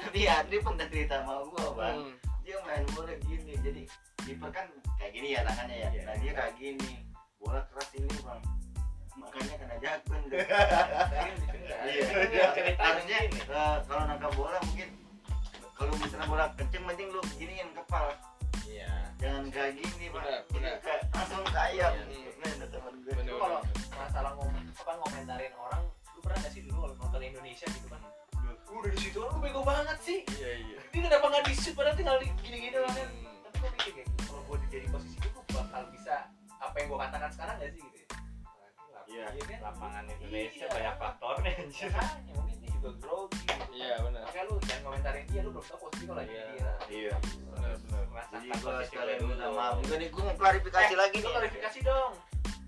Tapi 0.02 0.18
Adri 0.26 0.58
pernah 0.58 0.86
cerita 0.90 1.22
sama 1.22 1.46
gua 1.46 1.66
bang. 1.78 1.96
Hmm. 2.10 2.14
dia 2.42 2.58
main 2.66 2.82
bola 2.98 3.14
gini 3.22 3.54
jadi 3.62 3.86
kiper 4.22 4.50
kan 4.50 4.66
kayak 4.96 5.12
gini 5.12 5.28
ya 5.32 5.40
tangannya 5.42 5.76
ya. 5.76 5.88
Iya. 5.90 6.02
nah 6.06 6.14
dia 6.16 6.32
kayak 6.32 6.54
gini. 6.56 6.90
Bola 7.36 7.60
keras 7.66 7.88
ini 7.92 8.08
bang. 8.22 8.40
Makanya 9.12 9.54
kena 9.56 9.76
jakun 9.78 10.20
tuh. 10.26 10.38
Iya, 11.82 12.02
ceritanya 12.54 12.78
harusnya 12.78 13.16
gini. 13.26 13.40
eh, 13.42 13.76
kalau 13.84 14.02
nangkap 14.06 14.32
bola 14.32 14.58
mungkin 14.62 14.88
kalau 15.74 15.92
misalnya 15.98 16.26
bola 16.26 16.44
kenceng 16.54 16.84
mending 16.86 17.10
lu 17.10 17.20
giniin 17.34 17.68
kepala 17.74 18.14
iya. 18.64 18.92
Jangan 19.18 19.50
kayak 19.50 19.72
gini 19.76 20.06
pak 20.08 20.22
kayak 20.22 21.00
langsung 21.10 21.42
kayak 21.44 21.70
Iya. 21.74 21.86
Gue. 21.98 23.12
Bener. 23.12 23.34
Kalau 23.34 23.58
masalah 23.92 24.30
ngomong 24.34 24.62
apa 24.72 24.92
ngomentarin 24.96 25.52
orang 25.54 25.82
lu 26.08 26.20
pernah 26.22 26.38
gak 26.38 26.52
sih 26.52 26.62
dulu 26.62 26.76
kalau 26.80 26.94
nonton 26.96 27.20
Indonesia 27.20 27.66
gitu 27.68 27.88
kan 27.88 28.00
udah 28.72 28.88
di 28.88 28.98
situ 28.98 29.18
lu 29.20 29.36
bego 29.36 29.60
banget 29.60 29.98
sih. 30.00 30.18
Iya 30.32 30.50
iya. 30.56 30.78
Dia 30.88 31.00
kenapa 31.04 31.26
nggak 31.28 31.44
di 31.44 31.54
shoot 31.54 31.74
padahal 31.76 31.92
tinggal 31.92 32.16
di- 32.16 32.32
gini-gini 32.40 32.72
kan 32.72 32.88
tapi 32.88 33.02
gue 33.62 33.70
mikir 33.72 33.92
kayak 33.94 34.06
gitu, 34.08 34.22
kalau 34.26 34.42
gue 34.44 34.56
jadi 34.68 34.86
posisi 34.88 35.16
itu 35.16 35.28
gue 35.30 35.44
bakal 35.48 35.82
bisa 35.88 36.14
apa 36.58 36.74
yang 36.76 36.86
gue 36.88 37.00
katakan 37.00 37.30
sekarang 37.30 37.54
gak 37.56 37.70
sih 37.70 37.80
gitu 37.80 37.98
ya 37.98 38.08
Iya. 39.04 39.24
Iya 39.28 39.44
kan? 39.44 39.58
lapangan 39.62 40.04
Indonesia 40.08 40.56
Iya. 40.58 40.72
banyak 40.72 40.94
faktornya 40.96 41.50
anjir 41.54 41.88
Makanya 41.90 42.32
mungkin 42.32 42.56
dia 42.56 42.70
juga 42.72 42.90
grogi 42.96 43.38
gitu. 43.42 43.72
iya 43.72 43.94
benar 44.00 44.22
Makanya 44.24 44.44
lu 44.44 44.54
jangan 44.62 44.82
komentarin 44.82 45.24
dia, 45.26 45.40
lu 45.40 45.50
belum 45.52 45.64
tau 45.64 45.78
posisi 45.78 46.04
kalau 46.04 46.18
lagi 46.18 46.32
Iya. 46.32 46.44
dia. 46.48 46.72
iya 46.88 47.14
benar 47.52 47.72
benar 47.78 48.24
jadi 48.32 48.46
gue 48.48 48.56
posisi 48.62 48.88
sekalian 48.88 49.18
minta 49.20 49.36
dulu. 49.44 49.54
maaf 49.54 49.74
juga 49.78 49.94
nih 49.94 50.08
gue 50.08 50.22
mau 50.22 50.34
klarifikasi 50.34 50.94
lagi 50.96 51.16
nih 51.18 51.30
klarifikasi 51.30 51.78
dong. 51.82 52.12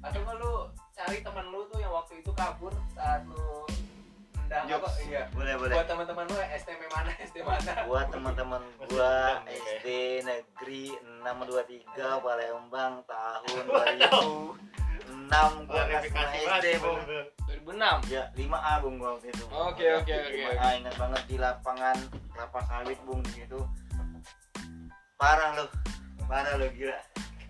Atau 0.01 0.19
nggak 0.21 0.37
lu 0.37 0.53
cari 0.93 1.19
teman 1.19 1.47
lu 1.49 1.61
tuh 1.65 1.79
yang 1.81 1.93
waktu 1.93 2.13
itu 2.21 2.31
kabur 2.31 2.73
saat 2.93 3.23
lu 3.25 3.49
apa? 4.51 4.69
Jokes. 4.69 4.95
Iya. 5.09 5.23
boleh 5.33 5.55
boleh. 5.57 5.75
Buat 5.75 5.89
teman-teman 5.89 6.25
lu 6.29 6.37
STM 6.37 6.83
mana, 6.93 7.11
ST 7.21 7.37
mana? 7.41 7.73
buat 7.89 8.07
teman-teman 8.13 8.63
gua 8.91 9.41
SD 9.49 9.87
Negeri 10.25 10.85
623 11.25 12.25
Palembang 12.25 12.95
tahun 13.09 13.63
2006 13.69 15.69
gua 15.69 15.83
kelas 15.89 16.05
Klarifikasi 16.05 16.37
5 16.37 16.45
banget, 16.45 16.61
SD 16.61 16.67
bung 16.81 17.01
2006 17.65 18.13
ya 18.13 18.23
5A 18.37 18.73
bung 18.85 18.95
gua 19.01 19.11
waktu 19.17 19.29
itu. 19.33 19.45
Oke, 19.49 19.87
oke, 20.01 20.13
oke, 20.13 20.37
5A 20.55 20.69
ingat 20.81 20.95
banget 21.01 21.23
di 21.29 21.37
lapangan 21.41 21.97
kelapa 22.33 22.61
sawit 22.69 22.99
bung 23.09 23.21
di 23.25 23.33
situ. 23.43 23.61
Parah 25.17 25.57
lu 25.57 25.65
parah 26.29 26.55
lu 26.61 26.69
gila. 26.75 26.99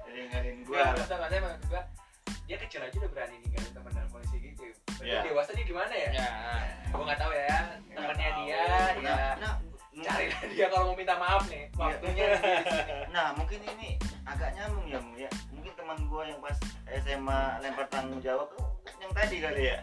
Jadi 0.04 0.20
ngarin 0.30 0.56
Gua. 0.66 0.94
Maksud 0.94 1.18
gua 1.68 1.82
dia 2.44 2.60
kecil 2.60 2.84
aja 2.84 2.92
udah 3.00 3.08
berani 3.08 3.40
ninggalin 3.40 3.72
teman 3.72 4.03
Iya. 5.02 5.20
dewasa 5.26 5.50
dia 5.56 5.64
gimana 5.66 5.90
ya? 5.90 6.08
ya 6.14 6.28
Gua 6.94 7.02
nggak 7.10 7.18
tahu 7.20 7.32
ya. 7.34 7.58
Temennya 7.94 8.30
dia, 8.38 8.62
nah, 9.02 9.08
ya 9.14 9.16
nah, 9.38 9.54
cari 9.94 10.26
dia 10.54 10.66
kalau 10.70 10.90
mau 10.90 10.96
minta 10.98 11.14
maaf 11.18 11.46
nih. 11.50 11.70
Waktunya 11.74 12.24
di 12.26 12.36
sini. 12.42 12.62
nah 13.14 13.30
mungkin 13.34 13.60
ini 13.62 13.98
agak 14.26 14.50
nyambung 14.58 14.86
ya 14.90 14.98
Bung, 14.98 15.14
ya 15.14 15.30
mungkin 15.54 15.72
teman 15.78 15.98
gua 16.10 16.22
yang 16.26 16.40
pas 16.42 16.58
SMA 17.04 17.40
lempar 17.62 17.86
tanggung 17.92 18.18
jawab 18.22 18.48
tuh 18.56 18.66
yang 18.98 19.12
tadi 19.12 19.36
kali 19.40 19.62
ya 19.70 19.78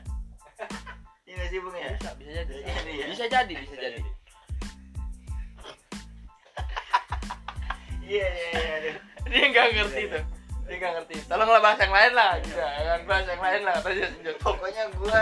ini 1.32 1.46
sih 1.48 1.60
bung 1.64 1.76
ya 1.78 1.96
bisa 1.96 2.12
bisa 2.20 2.32
jadi 2.44 2.54
Bisa 2.60 2.72
jadi 2.76 2.92
ya? 2.92 3.06
bisa 3.08 3.26
jadi 3.30 3.54
bisa 3.56 3.76
jadi 3.78 4.02
iya 8.12 8.28
iya 8.28 8.50
iya 8.52 8.76
dia 9.30 9.46
nggak 9.48 9.68
ngerti 9.78 10.02
tuh 10.12 10.24
dia 10.68 10.76
nggak 10.78 10.94
ngerti. 11.02 11.16
Tolonglah 11.28 11.62
bahas 11.62 11.80
yang 11.82 11.94
lain 11.94 12.14
lah. 12.14 12.32
Gitu 12.42 12.58
kan 12.60 13.02
bahas 13.08 13.26
yang 13.28 13.42
lain 13.42 13.62
lah. 13.66 13.76
Sejak 13.82 14.38
pokoknya 14.42 14.84
gua 14.98 15.22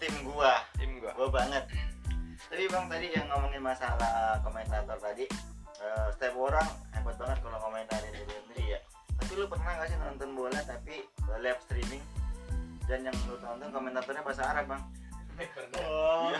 tim 0.00 0.14
gua. 0.26 0.54
Tim 0.76 0.90
gua. 1.00 1.10
Gua 1.16 1.28
banget. 1.30 1.64
Tapi 2.50 2.70
bang 2.70 2.84
tadi 2.86 3.06
yang 3.10 3.26
ngomongin 3.34 3.62
masalah 3.62 4.38
komentator 4.46 4.94
tadi 5.02 5.26
eh, 5.82 6.06
setiap 6.14 6.38
orang 6.38 6.68
hebat 6.94 7.16
banget 7.18 7.38
kalau 7.42 7.58
komentarin 7.58 8.12
diri 8.14 8.30
sendiri 8.30 8.64
ya. 8.78 8.80
Tapi 9.18 9.32
lu 9.38 9.46
pernah 9.50 9.74
gak 9.78 9.88
sih 9.90 9.98
nonton 9.98 10.30
bola 10.38 10.60
tapi 10.62 11.02
eh, 11.02 11.38
live 11.42 11.60
streaming? 11.66 12.02
Dan 12.84 13.10
yang 13.10 13.16
lu 13.26 13.40
tonton 13.40 13.72
komentatornya 13.72 14.22
bahasa 14.22 14.44
Arab 14.44 14.70
bang. 14.70 14.82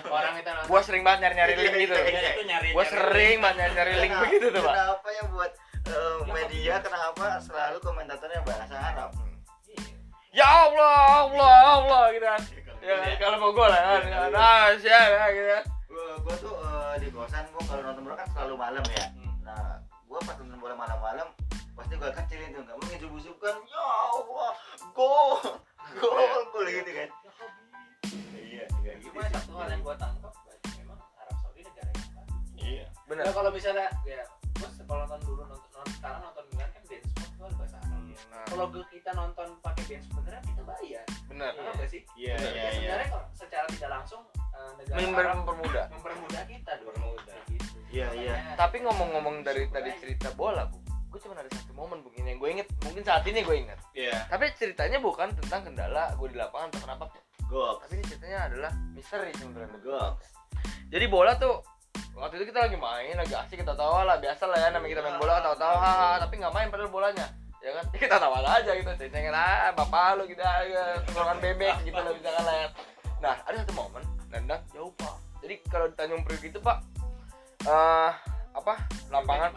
Orang 0.07 0.39
kita 0.39 0.51
nonton. 0.55 0.71
Gua 0.71 0.81
sering 0.87 1.03
banget 1.03 1.19
nyari 1.27 1.35
nyari 1.35 1.55
link 1.59 1.75
gitu. 1.83 1.97
Iya, 1.99 2.21
itu 2.31 2.43
gua 2.79 2.85
sering 2.87 3.37
banget 3.43 3.57
nyari 3.59 3.73
nyari 3.75 3.93
link 4.07 4.15
begitu 4.23 4.47
tuh 4.55 4.63
pak. 4.63 4.75
Kenapa 4.77 5.09
yang 5.11 5.27
buat 5.35 5.51
eh, 5.88 6.18
media 6.33 6.75
kenapa 6.81 7.40
selalu 7.40 7.79
komentatornya 7.81 8.40
bahasa 8.44 8.77
Arab? 8.77 9.11
Ya 10.35 10.51
Allah 10.51 11.31
Allah 11.31 11.55
Allah 11.79 12.03
gitu 12.11 12.27
kan. 12.27 12.42
Ya 12.83 12.94
kan, 12.99 13.14
kalau 13.23 13.37
mau 13.38 13.51
gol 13.55 13.70
ya 13.70 13.81
kan. 13.81 14.03
Iya, 14.03 14.11
iya. 14.11 14.35
nah 14.35 14.66
siap 14.83 15.07
ya 15.07 15.25
gitu 15.31 15.49
kan. 15.49 15.64
Gua, 15.87 16.07
gua 16.27 16.35
tuh 16.42 16.55
eh, 16.59 16.94
di 17.07 17.09
kosan 17.14 17.44
gua 17.55 17.62
kalau 17.70 17.83
nonton 17.87 18.03
bola 18.03 18.16
kan 18.18 18.29
selalu 18.35 18.55
malam 18.59 18.85
ya. 18.90 19.07
Nah 19.47 19.79
gua 20.11 20.18
pas 20.27 20.35
nonton 20.42 20.59
bola 20.59 20.75
malam-malam 20.75 21.29
pasti 21.79 21.94
gua 21.94 22.11
kecilin 22.11 22.51
tuh 22.51 22.62
nggak 22.66 22.77
mungkin 22.83 22.99
subuh 22.99 23.38
kan 23.38 23.57
ya 23.66 23.83
Allah 24.11 24.53
gol 24.90 25.38
gol 26.03 26.42
gol 26.51 26.66
gitu 26.66 26.90
kan. 26.90 27.09
Iya 28.35 28.64
kayak 28.83 28.97
gitu 29.01 29.14
Cuma 29.14 29.31
satu 29.31 29.53
hal 29.55 29.68
yang 29.70 29.83
gua 29.87 29.94
tangkap 29.94 30.35
memang 30.83 30.99
Arab 31.23 31.37
Saudi 31.47 31.61
negara 31.62 31.90
yang 31.94 32.27
iya. 32.59 32.87
Benar. 33.07 33.23
Nah, 33.31 33.33
kalau 33.38 33.51
misalnya 33.55 33.87
ya 34.03 34.27
gua 34.59 34.68
kalau 34.83 35.03
nonton 35.07 35.20
dulu 35.23 35.42
nonton, 35.47 35.63
nonton 35.85 35.92
sekarang 35.94 36.20
nonton 36.23 36.44
Milan 36.49 36.68
kan 36.70 36.83
sport 36.83 37.05
tuh 37.31 37.44
ada 37.44 37.55
bahasa 37.55 37.77
Arab. 37.77 38.01
nah 38.25 38.42
kalau 38.47 38.66
kita 38.88 39.11
nonton 39.12 39.49
pakai 39.61 39.83
band 39.85 40.03
sebenarnya 40.03 40.42
kita 40.42 40.62
bayar 40.64 41.05
benar 41.29 41.51
Iya 41.53 41.70
nggak 41.70 41.88
sih 41.88 42.03
Iya, 42.14 42.35
Ya, 42.35 42.38
iya, 42.40 42.49
iya. 42.49 42.70
sebenarnya 42.73 43.07
kok 43.11 43.25
secara 43.35 43.66
tidak 43.68 43.90
langsung 43.92 44.23
eh, 44.33 44.70
negara 44.81 44.97
Arab 45.20 45.37
mempermudah 45.37 45.85
mempermudah 45.90 46.42
kita 46.47 46.70
dong 46.75 46.87
Mempermudah. 46.88 47.35
Kayak 47.35 47.47
gitu. 47.53 47.79
Iya, 47.90 48.07
iya. 48.16 48.35
Tapi 48.55 48.77
ngomong-ngomong 48.81 49.37
dari 49.42 49.68
tadi 49.68 49.90
cerita 49.94 50.33
bola 50.33 50.64
bu 50.64 50.79
gue 50.85 51.23
cuma 51.23 51.38
ada 51.38 51.47
satu 51.47 51.70
momen 51.70 52.03
begini 52.03 52.35
yang 52.35 52.40
gue 52.42 52.51
inget 52.51 52.66
mungkin 52.83 53.07
saat 53.07 53.23
ini 53.23 53.38
gue 53.40 53.55
inget 53.55 53.79
Iya. 53.94 54.27
tapi 54.27 54.51
ceritanya 54.51 54.99
bukan 54.99 55.31
tentang 55.37 55.62
kendala 55.62 56.11
gue 56.11 56.27
di 56.27 56.35
lapangan 56.35 56.75
atau 56.75 56.81
kenapa 56.83 57.05
Goks. 57.47 57.87
tapi 57.87 57.92
ini 57.94 58.05
ceritanya 58.05 58.38
adalah 58.51 58.73
misteri 58.90 59.31
sebenarnya 59.31 59.79
Goks. 59.79 60.27
jadi 60.90 61.07
bola 61.07 61.38
tuh 61.38 61.62
waktu 62.14 62.35
itu 62.40 62.44
kita 62.55 62.70
lagi 62.70 62.77
main 62.79 63.14
lagi 63.18 63.35
asik 63.35 63.59
kita 63.61 63.74
tawa 63.74 64.07
lah 64.07 64.16
biasa 64.22 64.46
lah 64.46 64.59
ya 64.59 64.68
namanya 64.70 64.90
kita 64.94 65.03
main 65.03 65.16
bola 65.18 65.42
tawa 65.42 65.57
tawa 65.59 65.77
haha 65.83 66.11
tapi 66.22 66.35
nggak 66.38 66.55
main 66.55 66.68
padahal 66.70 66.90
bolanya 66.90 67.27
ya 67.59 67.70
kan 67.74 67.85
kita 68.03 68.16
tawa 68.22 68.38
aja 68.42 68.70
gitu 68.74 68.90
cengeng 69.11 69.35
ah 69.35 69.74
bapak 69.74 70.22
lu 70.22 70.22
gitu 70.31 70.42
aja 70.42 71.03
tengkorongan 71.03 71.38
bebek 71.42 71.74
gitu 71.83 71.98
lah 71.98 72.12
bisa 72.14 72.31
kan 72.31 72.44
ya. 72.46 72.68
nah 73.18 73.35
ada 73.44 73.57
satu 73.62 73.74
momen 73.74 74.03
nendang 74.31 74.62
jauh 74.70 74.94
pak 74.94 75.14
jadi 75.42 75.55
kalau 75.68 75.87
di 75.90 75.94
Tanjung 75.98 76.22
Priok 76.22 76.44
itu 76.46 76.59
pak 76.62 76.79
eh 77.66 78.12
apa 78.55 78.74
lapangan 79.11 79.50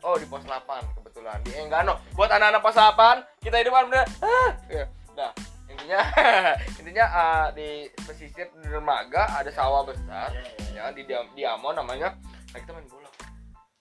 Oh 0.00 0.16
di 0.16 0.24
pos 0.24 0.40
8 0.46 0.64
kebetulan 0.96 1.42
di 1.42 1.52
Enggano. 1.58 2.00
Buat 2.14 2.32
anak-anak 2.32 2.62
pos 2.62 2.78
8 2.78 3.44
kita 3.44 3.60
hidup 3.60 3.76
bener. 3.76 4.06
Ah, 4.22 4.50
ya. 4.70 4.84
Nah 5.18 5.30
intinya 5.78 6.00
intinya 6.80 7.04
ah, 7.08 7.46
di 7.50 7.68
pesisir 7.96 8.50
di 8.52 8.66
dermaga 8.66 9.30
ada 9.32 9.48
sawah 9.48 9.82
besar 9.82 10.34
Iya, 10.34 10.42
iya. 10.74 10.82
ya 10.82 10.92
di 10.92 11.02
Diam- 11.04 11.30
Diamond 11.32 11.76
namanya. 11.76 12.18
Nah 12.48 12.58
kita 12.58 12.72
main 12.72 12.86
bola. 12.86 13.08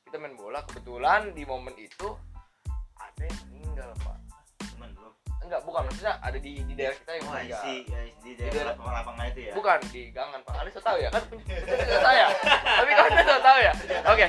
Kita 0.04 0.16
main 0.18 0.36
bola 0.36 0.60
kebetulan 0.64 1.22
di 1.32 1.44
momen 1.44 1.74
itu 1.76 2.08
ada 2.96 3.22
yang 3.22 3.40
meninggal 3.50 3.90
pak. 3.98 4.18
Temen 4.64 4.90
lu. 4.94 5.10
Enggak 5.40 5.62
bukan 5.64 5.82
maksudnya 5.84 6.14
ada 6.18 6.36
di 6.36 6.52
di 6.60 6.74
daerah 6.74 6.98
kita 6.98 7.12
yang 7.14 7.24
Wah, 7.24 7.34
meninggal. 7.36 7.60
isi 7.60 7.76
ya, 7.84 8.00
di 8.18 8.32
daerah- 8.36 8.76
daerah 8.76 8.94
lapangan 8.96 9.26
itu 9.28 9.40
ya. 9.42 9.54
Bukan 9.54 9.78
di 9.90 10.02
gangan 10.12 10.40
pak. 10.42 10.54
Anda 10.58 10.72
tahu 10.74 10.98
ya 10.98 11.10
kan 11.10 11.22
punya 11.26 11.56
saya. 12.00 12.26
Tapi 12.78 12.90
kan 12.92 13.04
Anda 13.06 13.22
sudah 13.22 13.42
tahu 13.42 13.60
ya. 13.60 13.74
Oke. 14.14 14.26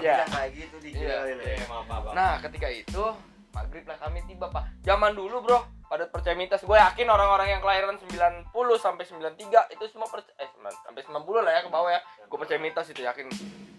Ya. 0.00 0.16
Gitu 0.48 0.76
di 0.78 0.90
Iya, 0.96 1.16
Eh, 1.30 1.60
maaf, 1.66 1.84
maaf, 1.84 2.02
maaf. 2.04 2.14
Nah, 2.14 2.32
ketika 2.40 2.68
itu 2.68 3.04
maghrib 3.50 3.84
lah 3.86 3.98
kami 3.98 4.22
tiba 4.26 4.46
pak. 4.50 4.66
Zaman 4.86 5.14
dulu 5.14 5.42
bro, 5.42 5.60
pada 5.90 6.06
percaya 6.06 6.38
mitos. 6.38 6.62
Gue 6.62 6.78
yakin 6.78 7.06
orang-orang 7.10 7.58
yang 7.58 7.60
kelahiran 7.60 7.98
90 7.98 8.50
sampai 8.78 9.04
93 9.06 9.74
itu 9.74 9.84
semua 9.90 10.06
percaya, 10.06 10.34
eh 10.38 10.48
9, 10.54 10.86
sampai 10.86 11.02
90 11.02 11.46
lah 11.46 11.52
ya 11.52 11.60
ke 11.66 11.70
bawah 11.70 11.90
ya. 11.90 12.00
Gue 12.30 12.38
percaya 12.38 12.58
mitos 12.62 12.86
itu 12.94 13.02
yakin 13.02 13.26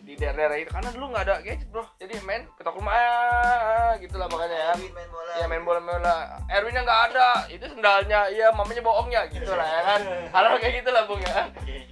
di 0.02 0.18
daerah-daerah 0.18 0.58
itu 0.60 0.72
karena 0.74 0.90
dulu 0.92 1.06
nggak 1.16 1.24
ada 1.24 1.36
gadget 1.40 1.70
bro. 1.72 1.88
Jadi 1.96 2.20
main 2.28 2.44
ketok 2.60 2.76
rumah 2.76 2.94
ah, 2.94 3.94
gitu 4.04 4.20
lah 4.20 4.28
makanya 4.28 4.58
ya. 4.60 4.74
Main 4.76 5.10
bola. 5.10 5.34
Iya 5.40 5.46
main 5.48 5.64
bola 5.64 5.80
main 5.80 5.98
bola. 6.04 6.16
Erwinnya 6.52 6.82
nggak 6.84 7.02
ada, 7.14 7.28
itu 7.48 7.66
sendalnya, 7.72 8.28
iya 8.28 8.52
mamanya 8.52 8.84
bohongnya 8.84 9.22
gitu 9.32 9.52
lah 9.56 9.64
ya 9.64 9.82
kan. 9.96 10.02
Hal 10.36 10.44
kayak 10.60 10.84
gitu 10.84 10.90
lah 10.92 11.08
bung 11.08 11.22
ya 11.24 11.32
kan. 11.32 11.48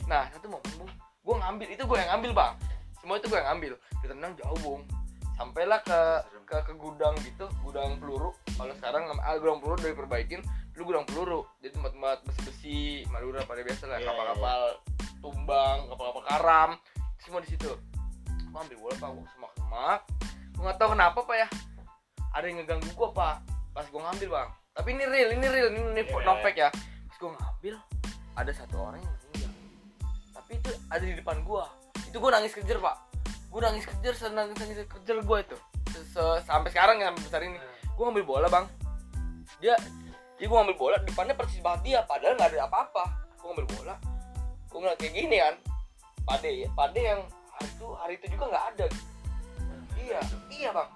Nah 0.10 0.28
satu 0.36 0.52
momen 0.52 0.72
bung, 0.76 0.92
gue 1.00 1.36
ngambil 1.40 1.68
itu 1.72 1.84
gue 1.88 1.98
yang 1.98 2.10
ngambil 2.18 2.32
bang. 2.36 2.54
Semua 3.00 3.16
itu 3.16 3.26
gue 3.32 3.40
yang 3.40 3.50
ngambil. 3.56 3.74
Kita 4.04 4.12
tenang 4.12 4.34
jauh 4.36 4.60
bung. 4.60 4.82
Sampailah 5.40 5.80
ke 5.88 6.00
ke, 6.50 6.58
ke 6.66 6.74
gudang 6.74 7.14
gitu, 7.22 7.46
gudang 7.62 8.02
peluru. 8.02 8.34
Kalau 8.58 8.74
sekarang 8.82 9.06
ah, 9.22 9.38
gudang 9.38 9.62
peluru 9.62 9.78
udah 9.78 9.90
diperbaikin. 9.94 10.42
Dulu 10.74 10.84
gudang 10.90 11.06
peluru. 11.06 11.46
Jadi 11.62 11.78
tempat-tempat 11.78 12.18
besi-besi, 12.26 13.06
Madura 13.14 13.46
pada 13.46 13.62
biasa 13.62 13.84
lah, 13.86 14.02
Iya, 14.02 14.10
kapal-kapal 14.10 14.62
tumbang, 15.22 15.78
kapal-kapal 15.94 16.24
karam, 16.26 16.70
semua 17.22 17.40
di 17.46 17.50
situ. 17.54 17.72
Gua 18.50 18.66
ambil 18.66 18.78
bola 18.82 18.96
pak, 18.98 19.10
gua 19.14 19.26
semak-semak. 19.38 20.00
Gue 20.58 20.64
nggak 20.66 20.78
tahu 20.82 20.90
kenapa 20.98 21.20
pak 21.22 21.38
ya. 21.38 21.48
Ada 22.34 22.46
yang 22.50 22.58
ngeganggu 22.66 22.90
gua 22.98 23.10
pak. 23.14 23.36
Pas 23.70 23.86
gue 23.86 24.02
ngambil 24.02 24.28
bang. 24.34 24.50
Tapi 24.74 24.90
ini 24.98 25.04
real, 25.06 25.30
ini 25.38 25.46
real, 25.46 25.68
ini, 25.70 25.80
ini 25.94 26.04
Iya. 26.10 26.26
no 26.26 26.34
fake 26.42 26.58
ya. 26.58 26.70
Pas 27.06 27.16
gue 27.22 27.30
ngambil, 27.30 27.76
ada 28.40 28.52
satu 28.56 28.76
orang 28.80 29.04
yang 29.04 29.14
meninggal 29.30 29.52
tapi 30.32 30.52
itu 30.56 30.72
ada 30.88 31.04
di 31.04 31.16
depan 31.20 31.38
gua 31.44 31.68
itu 32.08 32.18
gua 32.18 32.32
nangis 32.40 32.56
kejer 32.56 32.80
pak 32.80 32.96
gua 33.52 33.62
nangis 33.68 33.86
kejer 33.86 34.14
senangis 34.16 34.56
nangis 34.56 34.88
kejer 34.88 35.18
gua 35.28 35.44
itu 35.44 35.58
sampai 36.44 36.70
sekarang 36.72 36.98
yang 37.02 37.16
besar 37.18 37.44
ini. 37.44 37.58
Gua 37.98 38.10
ngambil 38.10 38.26
bola 38.26 38.48
bang. 38.48 38.66
Dia 39.60 39.76
jadi 40.40 40.48
gua 40.48 40.64
ngambil 40.64 40.78
bola 40.80 40.96
depannya 41.04 41.36
persis 41.36 41.60
banget 41.60 41.82
dia 41.84 42.00
padahal 42.08 42.40
nggak 42.40 42.50
ada 42.56 42.70
apa-apa. 42.70 43.04
Gua 43.40 43.54
ngambil 43.54 43.68
bola 43.76 43.96
gua 44.70 44.78
ngeliat 44.86 45.00
kayak 45.02 45.14
gini 45.18 45.38
kan. 45.42 45.56
Pade 46.24 46.50
ya 46.62 46.70
pade 46.78 47.02
yang 47.02 47.22
hari 47.58 47.68
itu 47.74 47.88
hari 47.98 48.14
itu 48.22 48.26
juga 48.38 48.46
nggak 48.54 48.66
ada. 48.76 48.86
Iya 50.00 50.20
iya 50.54 50.70
bang. 50.72 50.90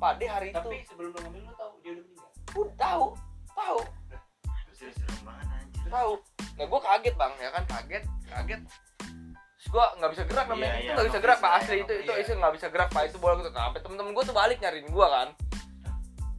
Pade 0.00 0.26
hari 0.26 0.46
itu. 0.50 0.58
Tapi 0.58 0.76
sebelum 0.88 1.10
lo 1.12 1.18
ngambil 1.22 1.42
lo 1.46 1.52
tahu 1.54 1.72
dia 1.84 1.92
udah 1.94 2.04
meninggal? 2.04 2.30
Pun 2.50 2.68
tahu 2.74 3.06
tahu. 3.54 3.80
Tahu. 5.88 6.12
Nah 6.58 6.64
gue 6.66 6.80
kaget 6.82 7.14
bang 7.14 7.32
ya 7.38 7.50
kan? 7.54 7.62
Kaget 7.70 8.04
kaget 8.26 8.60
terus 9.64 9.80
gue 9.80 9.86
nggak 9.96 10.10
bisa 10.12 10.22
gerak 10.28 10.46
namanya 10.52 10.76
Iya, 10.76 10.76
itu 10.76 10.84
iya, 10.84 10.92
nggak 10.92 11.04
bisa 11.08 11.08
nggak 11.08 11.24
gerak 11.24 11.38
bisa, 11.40 11.46
pak 11.48 11.52
asli 11.56 11.72
iya, 11.72 11.80
itu 11.80 11.92
itu 11.96 12.12
iya. 12.12 12.20
itu 12.20 12.30
nggak 12.36 12.52
bisa 12.52 12.66
gerak 12.68 12.88
pak. 12.92 13.02
Itu 13.08 13.16
bola 13.16 13.34
gitu 13.40 13.50
sampai 13.56 13.80
temen-temen 13.80 14.10
gue 14.12 14.24
tuh 14.28 14.36
balik 14.36 14.58
nyariin 14.60 14.88
gue 14.92 15.06
kan. 15.08 15.28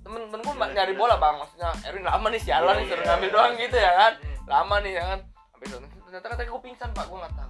Temen-temen 0.05 0.41
gue 0.45 0.53
nyari 0.53 0.93
bola 0.93 1.15
bang. 1.17 1.35
Maksudnya 1.41 1.69
Erwin 1.89 2.05
lama 2.05 2.27
nih 2.29 2.41
sialan 2.45 2.73
nih 2.77 2.85
suruh 2.85 3.01
iya. 3.01 3.09
ngambil 3.09 3.29
doang 3.33 3.53
gitu 3.57 3.77
ya 3.81 3.91
kan. 3.97 4.13
Lama 4.45 4.75
nih 4.85 4.93
ya 4.93 5.03
kan. 5.09 5.19
Sampai 5.25 5.65
itu 5.65 5.77
ternyata 6.05 6.27
katanya 6.29 6.49
gue 6.53 6.61
pingsan 6.61 6.89
pak. 6.93 7.05
Gue 7.09 7.17
nggak 7.17 7.33
tahu. 7.33 7.49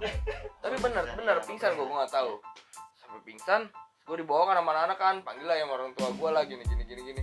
Tapi 0.64 0.76
bener 0.80 1.04
bener 1.12 1.36
iya, 1.36 1.44
pingsan 1.44 1.70
gue 1.76 1.84
gue 1.84 1.96
nggak 2.00 2.14
tahu. 2.16 2.32
Sampai 2.96 3.20
pingsan 3.28 3.60
gue 4.08 4.16
dibawa 4.16 4.42
kan 4.48 4.56
sama 4.56 4.70
anak-anak 4.72 4.96
kan. 4.96 5.16
Panggil 5.28 5.44
lah 5.44 5.56
yang 5.60 5.68
orang 5.68 5.92
tua 5.92 6.08
gue 6.08 6.28
lah 6.32 6.42
gini 6.48 6.64
gini 6.64 6.82
gini 6.88 7.02
gini. 7.04 7.22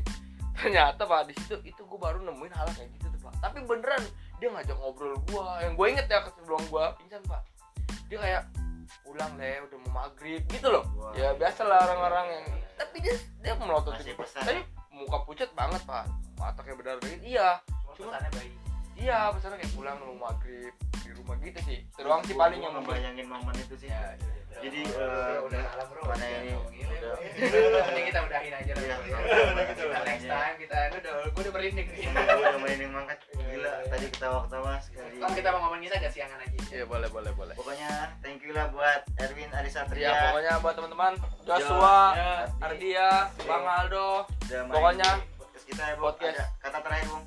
Ternyata 0.54 1.10
pak 1.10 1.26
di 1.26 1.34
situ 1.42 1.58
itu 1.66 1.82
gue 1.82 1.98
baru 1.98 2.22
nemuin 2.22 2.54
hal 2.54 2.70
kayak 2.70 2.94
gitu 3.02 3.10
tuh 3.18 3.22
pak. 3.26 3.34
Tapi 3.42 3.66
beneran 3.66 4.06
dia 4.38 4.54
ngajak 4.54 4.78
ngobrol 4.78 5.18
gue 5.26 5.46
yang 5.66 5.74
gue 5.74 5.88
inget 5.90 6.06
ya 6.06 6.22
sebelum 6.30 6.62
gue 6.70 6.86
pingsan 7.02 7.26
pak 7.26 7.42
dia 8.08 8.18
kayak 8.20 8.44
pulang 9.02 9.32
deh 9.36 9.58
udah 9.62 9.78
mau 9.82 9.92
maghrib 10.02 10.42
gitu 10.48 10.68
loh 10.70 10.84
Wah. 10.96 11.14
ya 11.14 11.34
biasa 11.34 11.62
lah 11.64 11.80
orang-orang 11.84 12.26
yang 12.32 12.46
tapi 12.74 12.98
dia 13.00 13.16
dia 13.40 13.54
melotot 13.56 13.96
gitu 14.00 14.18
tapi 14.18 14.62
muka 14.90 15.18
pucat 15.24 15.50
banget 15.54 15.82
pak 15.84 16.06
mata 16.36 16.60
kayak 16.62 16.78
berdarah 16.78 17.02
gitu 17.02 17.24
iya 17.24 17.58
cuma 17.94 18.12
pesannya 18.12 18.30
baik 18.32 18.54
iya 18.96 19.18
pesannya 19.30 19.58
kayak 19.60 19.74
pulang 19.74 19.98
mau 20.00 20.16
maghrib 20.24 20.74
di 21.00 21.10
rumah 21.14 21.36
gitu 21.40 21.60
sih 21.64 21.80
doang 21.96 22.22
sih 22.24 22.34
paling 22.34 22.60
yang 22.60 22.74
Gua 22.74 22.82
ngebayangin 22.84 23.28
momen 23.28 23.56
itu 23.56 23.76
sih. 23.78 23.90
ya 23.90 24.14
Jadi, 24.54 24.86
eh, 24.86 25.38
udah 25.42 25.60
malam 25.66 25.88
bro 25.90 26.02
mana 26.06 26.26
ini 26.30 26.54
ya, 26.54 26.86
udah- 26.86 27.18
mending 27.90 28.06
kita 28.06 28.20
udahin 28.22 28.54
aja 28.54 28.72
lah 28.72 28.84
Iya, 28.86 28.96
kita 29.66 29.84
next 30.06 30.28
time 30.30 30.56
kita 30.62 30.78
udah 30.94 31.14
gue 31.26 31.42
udah 31.42 31.52
merinding 31.52 31.88
udah 31.90 32.90
mangkat 32.94 33.18
gila 33.26 33.33
tadi 33.94 34.10
ketawa-ketawa 34.10 34.74
sekali. 34.82 35.22
kalau 35.22 35.34
kita 35.38 35.50
mau 35.54 35.60
ngomongin 35.64 35.94
agak 35.94 36.10
siangan 36.10 36.40
aja 36.40 36.58
iya 36.68 36.84
boleh 36.84 37.06
boleh 37.08 37.30
boleh 37.32 37.54
Pokoknya 37.54 37.90
thank 38.20 38.42
you 38.42 38.50
lah 38.50 38.66
buat 38.74 39.06
Erwin 39.20 39.46
Iya, 39.46 39.62
Arisatria. 39.62 40.10
pokoknya 40.28 40.54
buat 40.60 40.74
teman-teman 40.74 41.14
Joshua, 41.46 41.98
Ya. 42.12 42.32
Ardia, 42.58 43.10
Bang 43.44 43.62
Aldo. 43.64 44.26
Pokoknya 44.66 45.10
podcast 45.38 45.66
kita 45.68 45.84
ya, 45.84 45.96
podcast. 45.96 46.36
Ada 46.36 46.46
kata 46.58 46.78
terakhir, 46.82 47.06
Bung. 47.06 47.26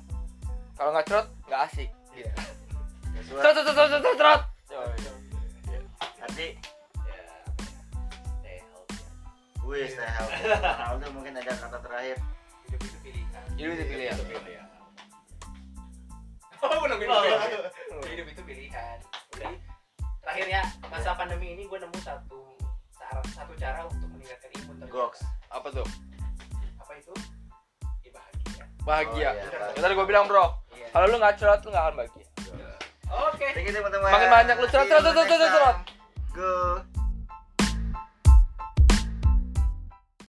Kalau 0.73 0.89
nggak 0.91 1.05
cerot, 1.05 1.27
nggak 1.45 1.61
asik. 1.63 1.89
Iya. 2.11 2.31
Joshua, 3.15 3.39
Cerot, 3.39 3.53
cerot, 3.55 3.71
cerot, 3.71 3.89
cerot, 3.95 4.15
cerot. 4.17 4.41
Ardi, 6.19 6.47
Ya, 9.69 9.87
stay 9.87 10.09
healthy. 10.09 10.43
Bang 10.49 10.79
Aldo 10.91 11.07
mungkin 11.11 11.33
ada 11.33 11.53
kata 11.53 11.77
terakhir. 11.79 12.17
hidup 12.65 12.81
itu 12.83 12.97
pilihan 12.99 13.43
Jadi 13.53 13.69
itu 13.69 13.85
pilihan. 13.85 14.15
Itu 14.15 14.25
pilihan. 14.27 14.66
Oh 16.61 16.75
gue 16.75 16.87
nungguin 16.87 17.09
lu. 17.09 17.99
hidup 18.05 18.27
itu 18.27 18.41
pilihan 18.43 18.97
jadi 19.33 19.55
terakhir 20.19 20.47
ya 20.47 20.63
masa 20.87 21.13
pandemi 21.13 21.53
ini 21.53 21.63
gue 21.65 21.79
nemu 21.79 21.99
satu 22.01 22.39
cara 22.93 23.21
satu 23.31 23.53
cara 23.55 23.79
untuk 23.85 24.09
meningkatkan 24.09 24.49
imun 24.57 24.75
ternyata. 24.77 24.91
Goks. 24.91 25.19
Apa 25.47 25.67
tuh? 25.71 25.87
apa 26.77 26.91
itu 26.95 27.13
ya 28.01 28.11
bahagia 28.11 28.63
Bahagia. 28.83 29.11
Oh, 29.11 29.17
iya, 29.17 29.31
Ya 29.33 29.45
bahagia. 29.51 29.81
tadi 29.81 29.93
gue 29.93 30.07
bilang 30.07 30.25
bro, 30.25 30.45
iya 30.73 30.87
kalau 30.91 31.05
lu 31.07 31.15
nggak 31.17 31.35
cerot, 31.35 31.59
lu 31.63 31.69
nggak 31.71 31.85
akan 31.85 31.95
bahagia. 31.95 32.25
oke 33.07 33.47
Thank 33.55 33.67
you 33.67 33.73
teman-teman. 33.73 34.09
Makin 34.11 34.29
banyak 34.29 34.55
lu 34.55 34.65
next 34.65 34.73
cerot, 34.73 34.87
cerot. 34.87 35.75
time. 35.77 35.81
Go. 36.33 36.96